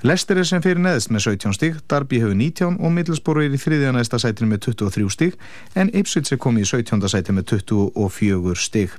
[0.00, 3.60] Leicester er sem fyrir neðst með 17 stig, Darby hefur 19 og Middlesbrough er í
[3.60, 5.36] þriðja næsta sætinu með 23 stig,
[5.76, 7.04] en Ipswich er komið í 17.
[7.12, 8.96] sæti með 24 stig.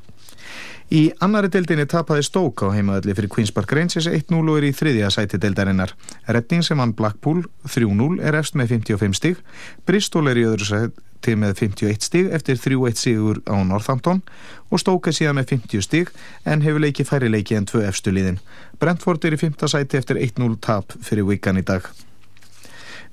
[0.88, 4.76] Í annari deildinni tapaði Stoke á heimaðalli fyrir Queen's Park Rangers 1-0 og er í
[4.76, 5.92] þriðja sæti deildarinnar.
[6.32, 9.44] Redding sem vann Blackpool 3-0 er efst með 55 stig,
[9.84, 14.24] Bristol er í öðru sæti með 51 stig eftir 3-1 sigur á Northampton
[14.72, 16.16] og Stoke er síðan með 50 stig
[16.48, 18.40] en hefur leikið færri leiki en tvö efstu liðin.
[18.80, 19.60] Brentford er í 5.
[19.68, 21.84] sæti eftir 1-0 tap fyrir Wigan í dag.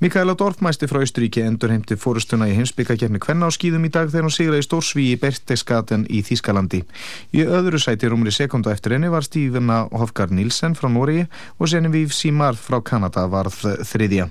[0.00, 4.26] Mikaela Dorfmæsti frá Austuríki endur heimti fórustuna í heimsbyggakefni Kvenna á skýðum í dag þegar
[4.26, 6.82] hún sigraði stórsví í Berchtesgaden í Þískalandi.
[7.30, 12.12] Í öðru sæti rúmri sekundu eftir henni var Stífina Hofgar Nilsen frá Nóri og Genevieve
[12.12, 14.30] Simard frá Kanada varð þriðja.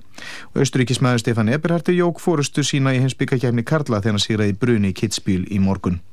[0.51, 5.63] Austuríkismæður Stefán Eberhardi jók fórustu sína í heimsbyggakefni Karla þegar hann sigraði Bruni Kitzbühel í
[5.63, 6.03] morgun.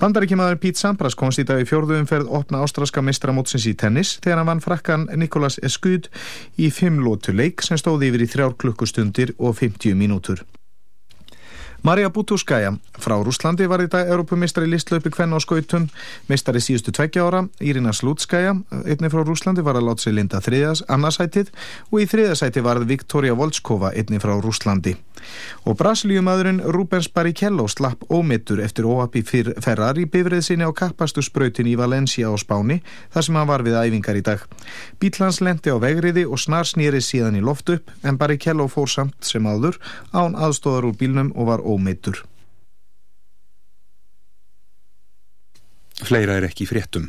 [0.00, 4.42] Bandaríkjamaður Pete Sampras komst í dag í fjórðu umferð opna ástraska mestramótsins í tennis þegar
[4.42, 6.10] hann vann frakkan Nikolas Eskud
[6.60, 10.44] í fimm lótu leik sem stóði yfir í þrjár klukkustundir og 50 mínútur.
[11.86, 15.84] Marja Butúskaja frá Rúslandi var í dag Europamistari listlaupi kvenna á skautum,
[16.26, 20.82] mistari síðustu tveggja ára, Irina Slutskaja, einni frá Rúslandi var að láta sig linda þriðas
[20.90, 21.52] annarsætið
[21.92, 24.96] og í þriðasæti varð Viktoria Volskova, einni frá Rúslandi.
[25.64, 31.76] Og Brasilíumadurinn Rubens Barrichello slapp ómittur eftir óhapi ferrar í bifrið sinni á kappastusbrautin í
[31.78, 32.80] Valencia á Spáni
[33.14, 34.42] þar sem hann var við æfingar í dag.
[35.00, 39.16] Bílans lendi á vegriði og snar snýri síðan í loft upp en Barrichello fór samt
[39.26, 39.80] sem áður
[40.12, 42.24] án aðstóðar úr bílnum og var ómittur.
[46.06, 47.08] Fleira er ekki í fréttum.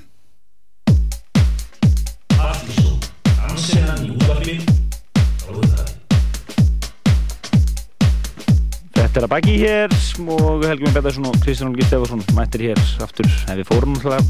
[8.98, 9.94] Þetta er að baki hér
[10.30, 14.22] og Helgjum Bettarsson og Kristján Olgi Stefarsson mættir hér aftur en við fórum náttúrulega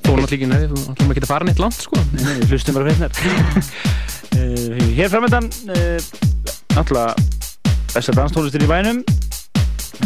[0.00, 2.00] Þú náttúrulega ekki, þú náttúrulega ekki að fara neitt langt, sko.
[2.16, 3.12] Nei, við hlustum bara fyrir
[4.40, 6.08] uh, hér framöndan uh,
[6.72, 7.49] náttúrulega
[7.94, 9.02] besta danstólistir í bænum.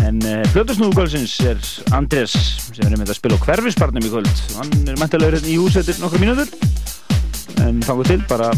[0.05, 1.61] En uh, Plötusnúðugölsins er
[1.97, 4.43] Andrés sem er með að spila á hverfisbarnum í kvöld.
[4.59, 6.51] Hann er mæntilegur hérna í hús eftir nokkru mínútur.
[7.65, 8.51] En fangur til bara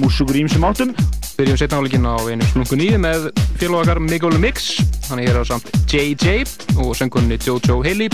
[0.00, 0.94] músugur ímsum áttum.
[1.38, 3.30] Byrjum setna áleikin á einu slungun í með
[3.60, 4.72] félagar Miguel Mix.
[5.08, 6.44] Hann er hér á samt JJ
[6.80, 8.10] og söngunni Jojo Haley.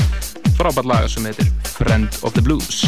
[0.56, 2.84] Frábært laga sem heitir Friend of the Blues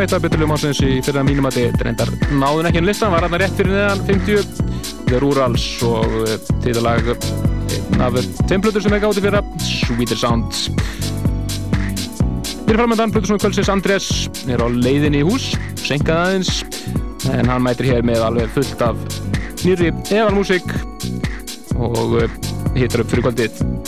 [0.00, 3.26] eitt af beturlegum ásins í fyrra mínum að þetta reyndar náðun ekki en listan, var
[3.26, 7.10] hann rétt fyrir neðan 50 The Rurals og uh, tíðalag
[8.00, 8.16] af
[8.48, 10.62] tveimplötur sem er gáti fyrra Sweeter Sound
[12.64, 14.08] Fyrir framöndan plötur sem er kvöldsins Andrés
[14.48, 15.50] er á leiðinni í hús,
[15.82, 16.62] senkað aðeins
[17.34, 19.04] en hann mætir hér með alveg fullt af
[19.66, 20.72] nýri evalmúsík
[21.76, 22.40] og uh,
[22.76, 23.79] hittar upp fyrir kvöldið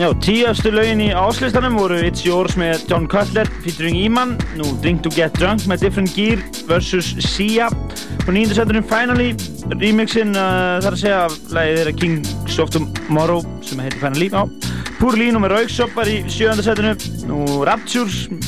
[0.00, 5.02] Já, tíastu lögin í áslistanum voru It's Yours með John Cutler featuring Iman, nú Drink
[5.04, 6.40] to Get Drunk með Different Gear
[6.70, 7.18] vs.
[7.20, 7.66] Sia.
[8.24, 9.34] Og nýjöndarsættunum Finally
[9.74, 14.30] remixin uh, þar að segja af lagið þeirra Kings of Tomorrow sem heitir Finally.
[14.32, 14.48] Á
[15.02, 16.96] Poor Lino með Rauksop var í sjöndarsættinu
[17.28, 18.40] nú Rapture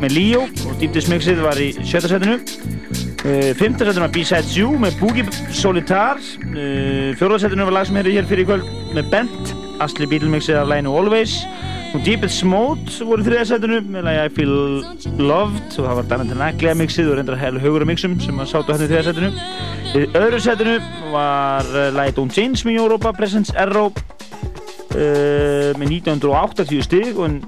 [0.00, 4.96] með Leo og Deep Dish mixið var í sjötarsættinu uh, fymtarsættinu var B-Sides You með
[5.04, 9.41] Boogie Solitar uh, fjóðarsættinu var lag sem hefur hér fyrir í kvöld með Bent
[9.82, 11.42] Asli Beatle-mixið af læginu Always.
[11.92, 14.54] Og Deepest Mode voru þriðarsætinu með lægi I Feel
[15.20, 15.74] Loved.
[15.76, 18.86] Og það var Danne Tenaglia mixið og reyndar heilu hugur mixum sem að sátu hann
[18.86, 19.32] í þriðarsætinu
[19.92, 20.78] í öðru sætinu
[21.12, 27.42] var uh, lægi Don't Change Me Europa Presence Arrow uh, með 1980 stig og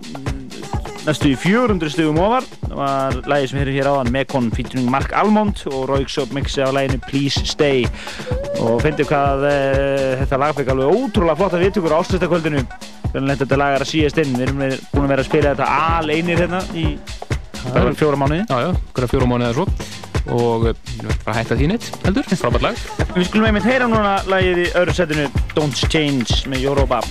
[1.06, 2.44] næstu í 400 stigum ofar
[2.78, 7.00] var lægi sem hefur hér áðan Mekon featuring Mark Almond og Rauksop mixið af læginu
[7.08, 7.84] Please Stay.
[8.60, 12.64] Og finnstu hvað uh, þetta lag fekk alveg ótrúlega flotta viðtökur á áslutakvöldinu
[13.14, 14.34] hvernig þetta lag er að síast inn.
[14.34, 16.88] Við erum búin að vera að spila þetta aleinir hérna í
[17.98, 18.42] fjóra mánuði.
[18.48, 19.68] Já, já, hverja fjórum mánuði eða svo.
[20.34, 22.84] Og að hætta því neitt heldur, frábært lag.
[23.12, 27.02] Við skulum einmitt heyra núna lagið í öðru setinu Don't Change með Europa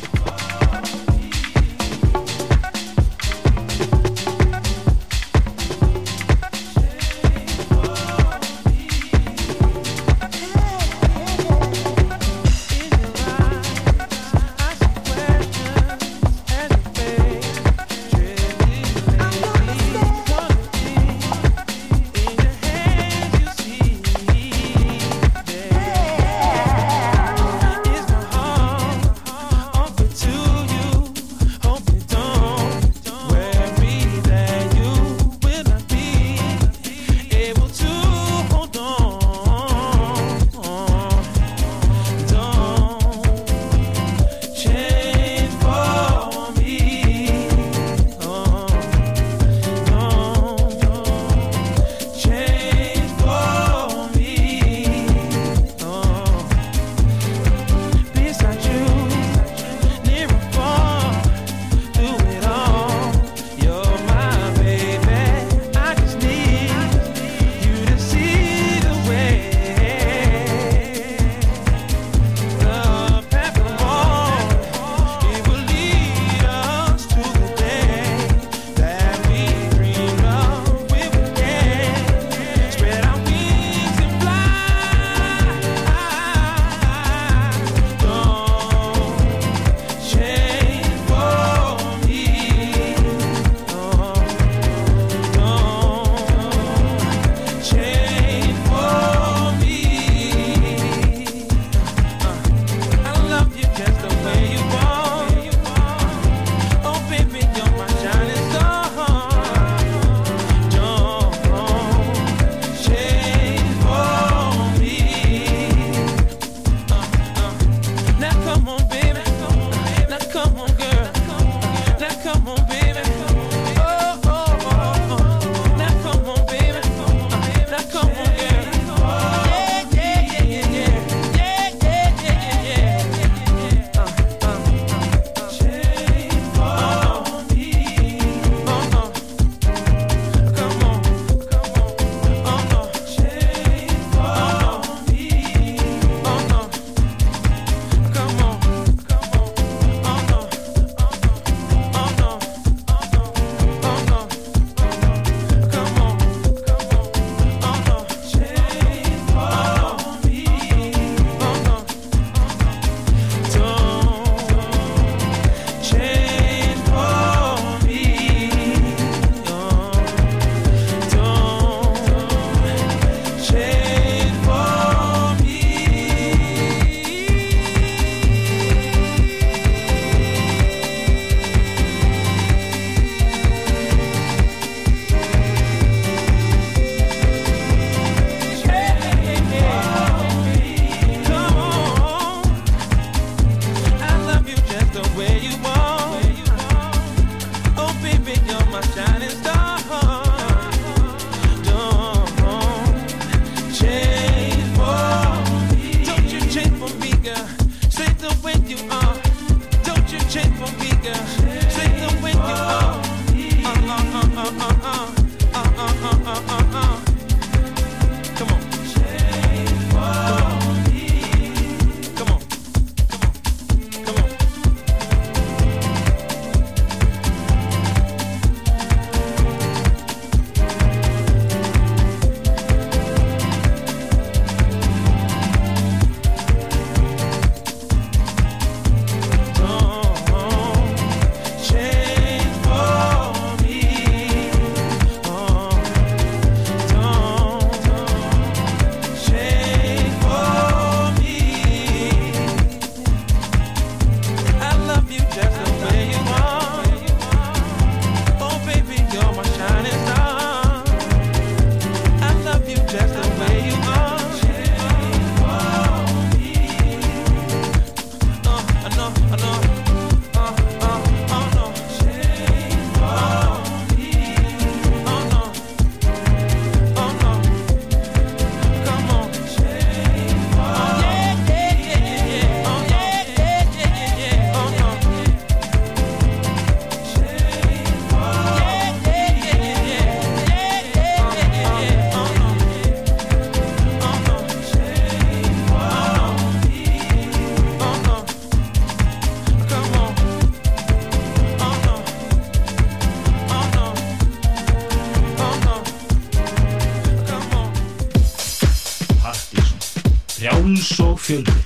[311.34, 311.62] You.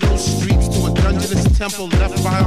[0.00, 2.37] Ghetto streets to a dungeonous temple left by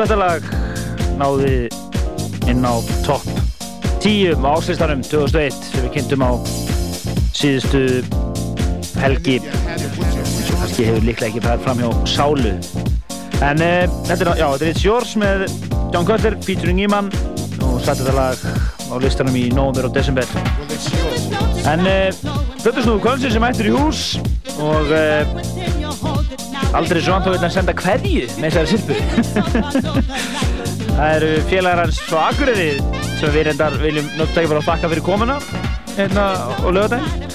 [0.00, 0.46] þetta lag
[1.20, 1.54] náði
[2.48, 2.74] inn á
[3.04, 3.26] topp
[4.00, 6.32] 10 á áslistanum 2001 sem við kynntum á
[7.36, 7.82] síðustu
[9.00, 9.36] helgi.
[9.44, 12.54] Sem kannski hefur líklega ekki fæðið fram hjá Sálu.
[13.44, 15.46] En uh, þetta er, er It's Yours með
[15.92, 17.12] John Cutler, featuring Iman
[17.66, 18.40] og satt þetta lag
[18.88, 20.28] á listanum í nóvember og desember.
[21.68, 24.04] En uh, Böttursnúðu Kvöldsins sem ættir í hús
[24.60, 25.39] og uh,
[26.76, 28.94] aldrei svo vantáð að senda hverju með þessari silpu
[31.00, 32.70] Það eru félagar hans frá Akureyri
[33.20, 35.36] sem við reyndar viljum ekki bara þakka fyrir komuna
[35.96, 36.24] hérna
[36.60, 37.26] á lögadaginn.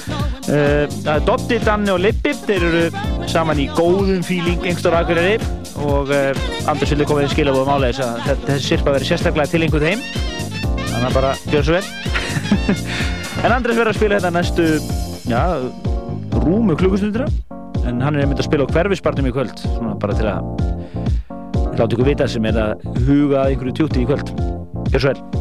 [0.46, 5.02] Uh, það er Dotti, Danni og Lippi, þeir eru saman í góðum fíling engstur á
[5.02, 5.40] Akureyri
[5.82, 9.88] og uh, Anders vildi koma í skilabóðum álega þess að þessi sirpa verið sérstaklega tilenguð
[9.90, 10.04] heim.
[10.92, 11.84] Þannig að bara gjör svo vel.
[13.44, 14.70] en Andres verður að spila þetta næstu,
[15.26, 15.42] já,
[16.46, 17.45] rúmu klukkustundina en
[18.06, 20.38] hann er einmitt að spila á hverfisbarnum í kvöld svona bara til að
[21.76, 24.30] láta ykkur vita sem er að huga einhverju tjúti í kvöld.
[24.92, 25.35] Gjör svo vel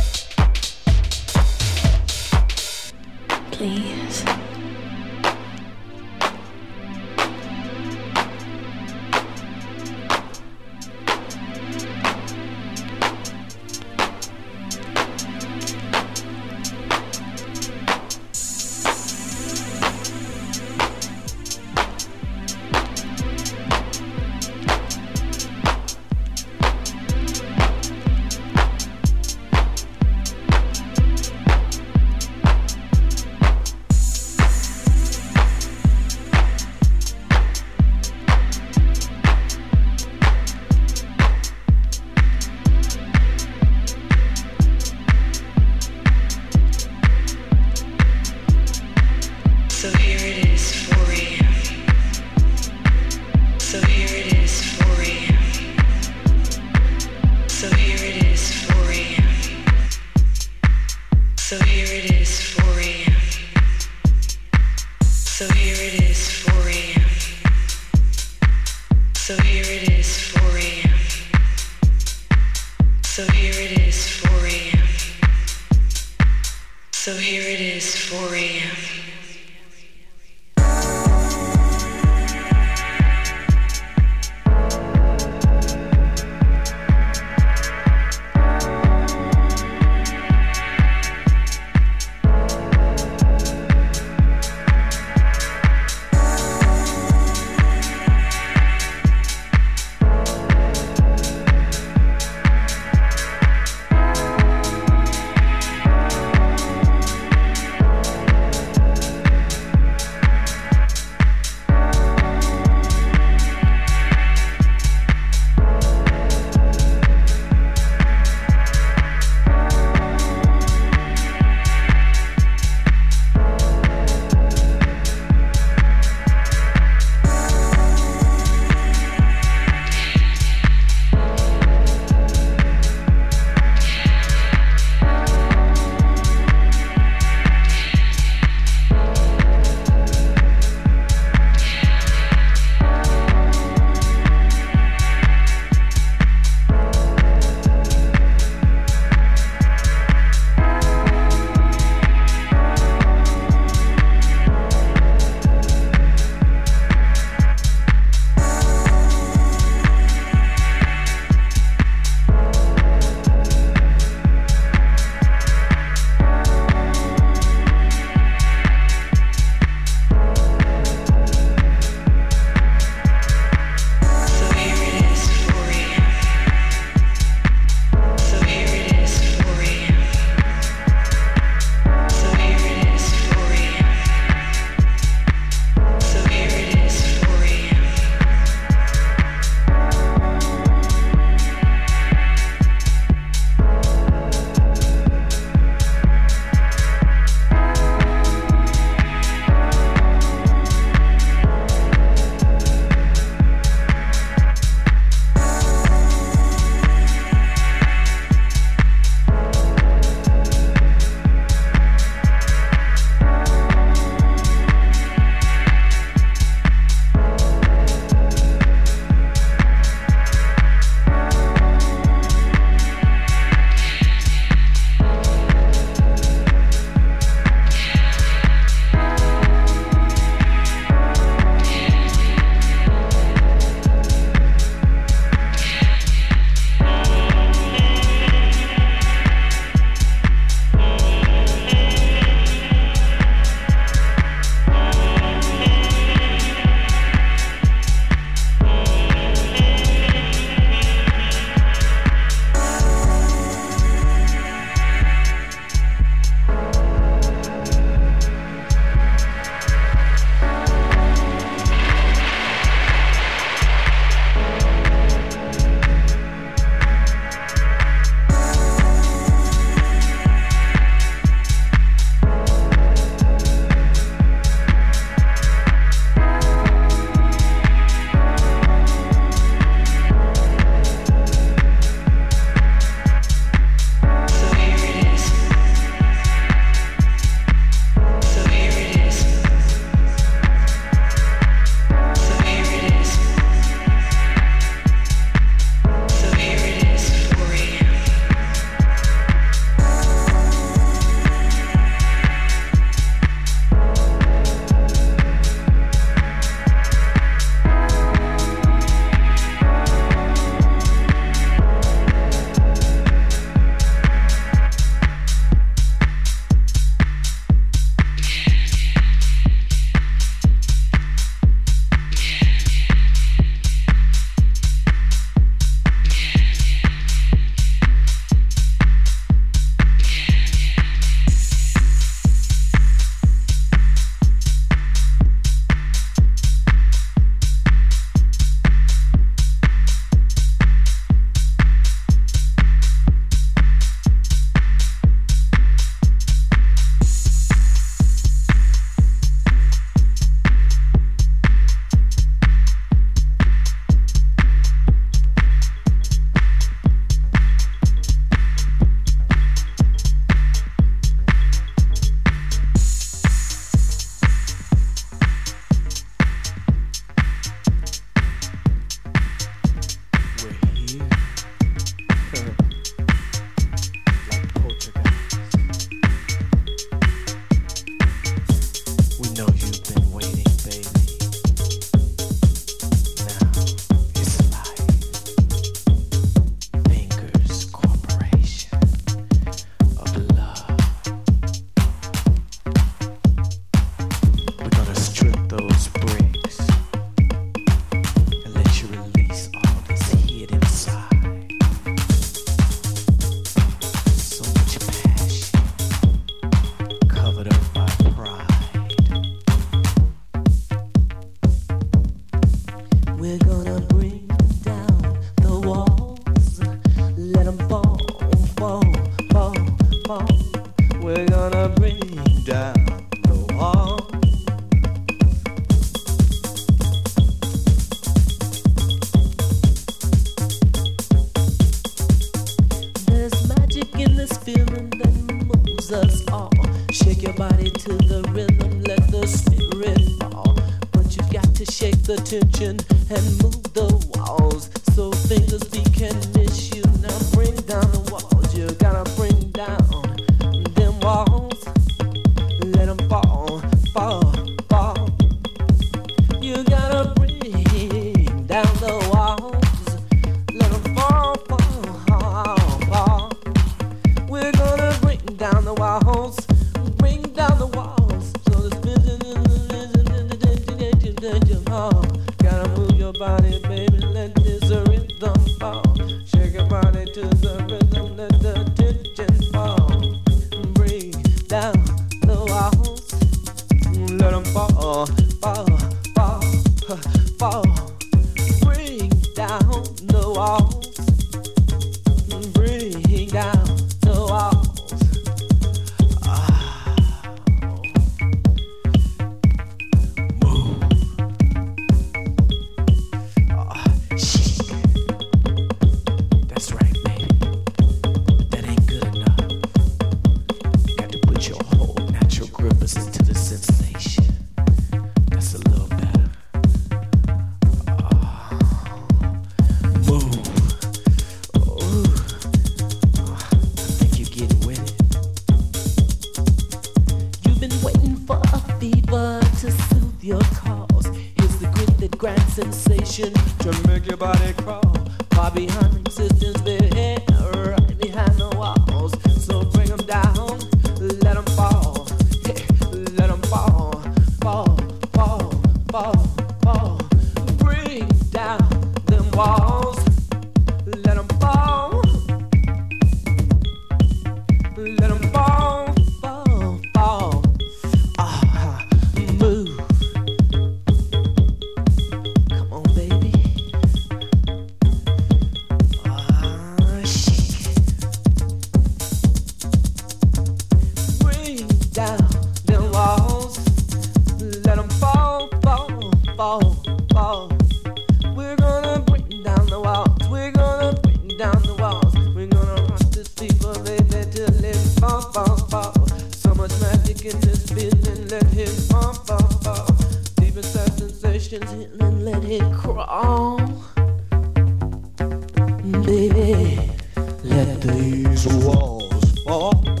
[599.51, 600.00] fall.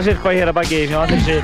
[0.00, 1.34] Snildasirkva hér að baki hjá Andrisi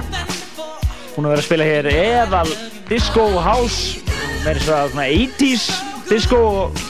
[1.12, 2.51] Hún er verið að spila hér eðal
[2.89, 4.01] disco house
[4.44, 5.65] meira svo að svona 80s
[6.09, 6.81] disco og,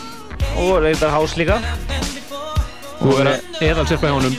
[0.62, 1.56] og reyndar house líka.
[3.00, 4.36] Þú er að eðal sérpa hjá honum.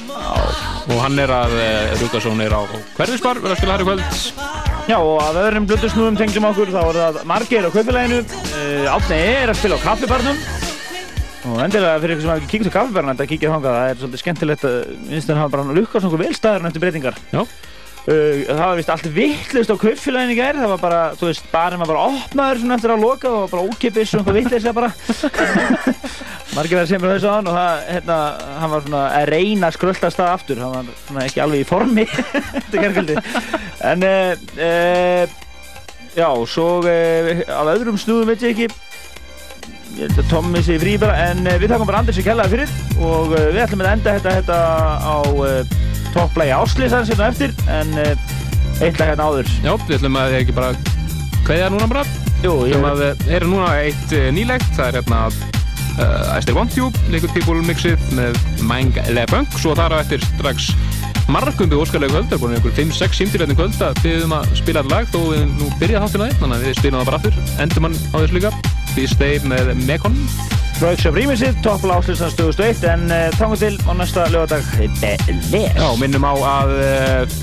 [0.88, 2.62] Og hann er að uh, Rúkarsson er á
[2.96, 4.22] hverfisbar, verður að spila þær í kvöld.
[4.88, 9.20] Já, og að öðrum blöndusnúðum tengdum okkur þá er það margir á kaupileginu uh, Átni
[9.20, 10.57] er að spila á kaffibarnum
[11.58, 14.22] og endilega fyrir ykkur sem hafa kíkt á kaffibarna þetta kíkja þangað, það er svolítið
[14.22, 14.76] skemmtilegt að
[15.26, 17.18] þeir hafa bara lukkast nokkuð vel staðurinn eftir breytingar.
[18.08, 21.50] Uh, það var vist allt vittlust á kaupfélaginu í gær það var bara, þú veist,
[21.52, 24.92] barinn var bara opnaður svona eftir að loka og bara ókipis og eitthvað vittlust bara.
[26.56, 28.20] Margir verið sem er þessu á hann og það, hérna,
[28.62, 31.68] hann var svona að reyna að skröldast það aftur hann var svona ekki alveg í
[31.68, 32.08] formi
[33.92, 35.36] en uh, uh,
[36.16, 38.87] já, svo uh, af öðrum snúðum veit ég ekki
[40.30, 43.64] Tommi sé frí bara en við takum bara Anders í kellaði fyrir og uh, við
[43.64, 44.60] ætlum að enda þetta, þetta
[45.02, 45.76] á uh,
[46.14, 49.52] topplægi áslýsar sem það eftir en eitt lag hérna áður.
[49.66, 50.74] Já, við ætlum að ekki bara
[51.48, 52.08] kveðja núna bara.
[52.44, 54.74] Jú, Við ég ætlum að heyra núna eitt nýlegt.
[54.78, 55.22] Það er hérna
[55.98, 60.02] uh, I Still Want You Liquid People mixið með Mang Le Punk svo þar á
[60.04, 60.72] eftir strax
[61.28, 64.84] margundu óskarlegu kvöld það er búin einhver 5-6 símtilegni kvöld að við um að spila
[64.88, 67.42] lag þó við nú byrjað þáttina þið þannig að við spilum það bara aftur.
[67.66, 68.54] Endur mann á þessu líka
[68.98, 70.16] Því Stay með Mekon.
[70.82, 74.66] Workshop Remixið, topplægi áslýsar 2001 en uh, tangum til á næsta lögadag
[75.04, 77.36] Les Já, minnum á að uh,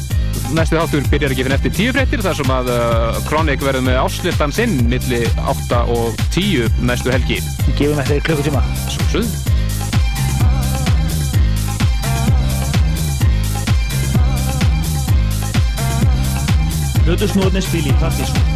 [0.54, 4.00] næstu þáttur byrjar ekki fyrir eftir tíu fréttir þar sem að uh, Kronik verður með
[4.02, 7.38] áslistan sinn milli 8 og 10 næstu helgi.
[7.78, 8.64] Gefum eftir klukkutíma.
[8.90, 9.30] Svo suð
[17.06, 18.53] Hlutusnúðnir spil í partísum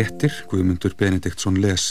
[0.00, 1.90] Fréttir Guðmundur Benediktsson les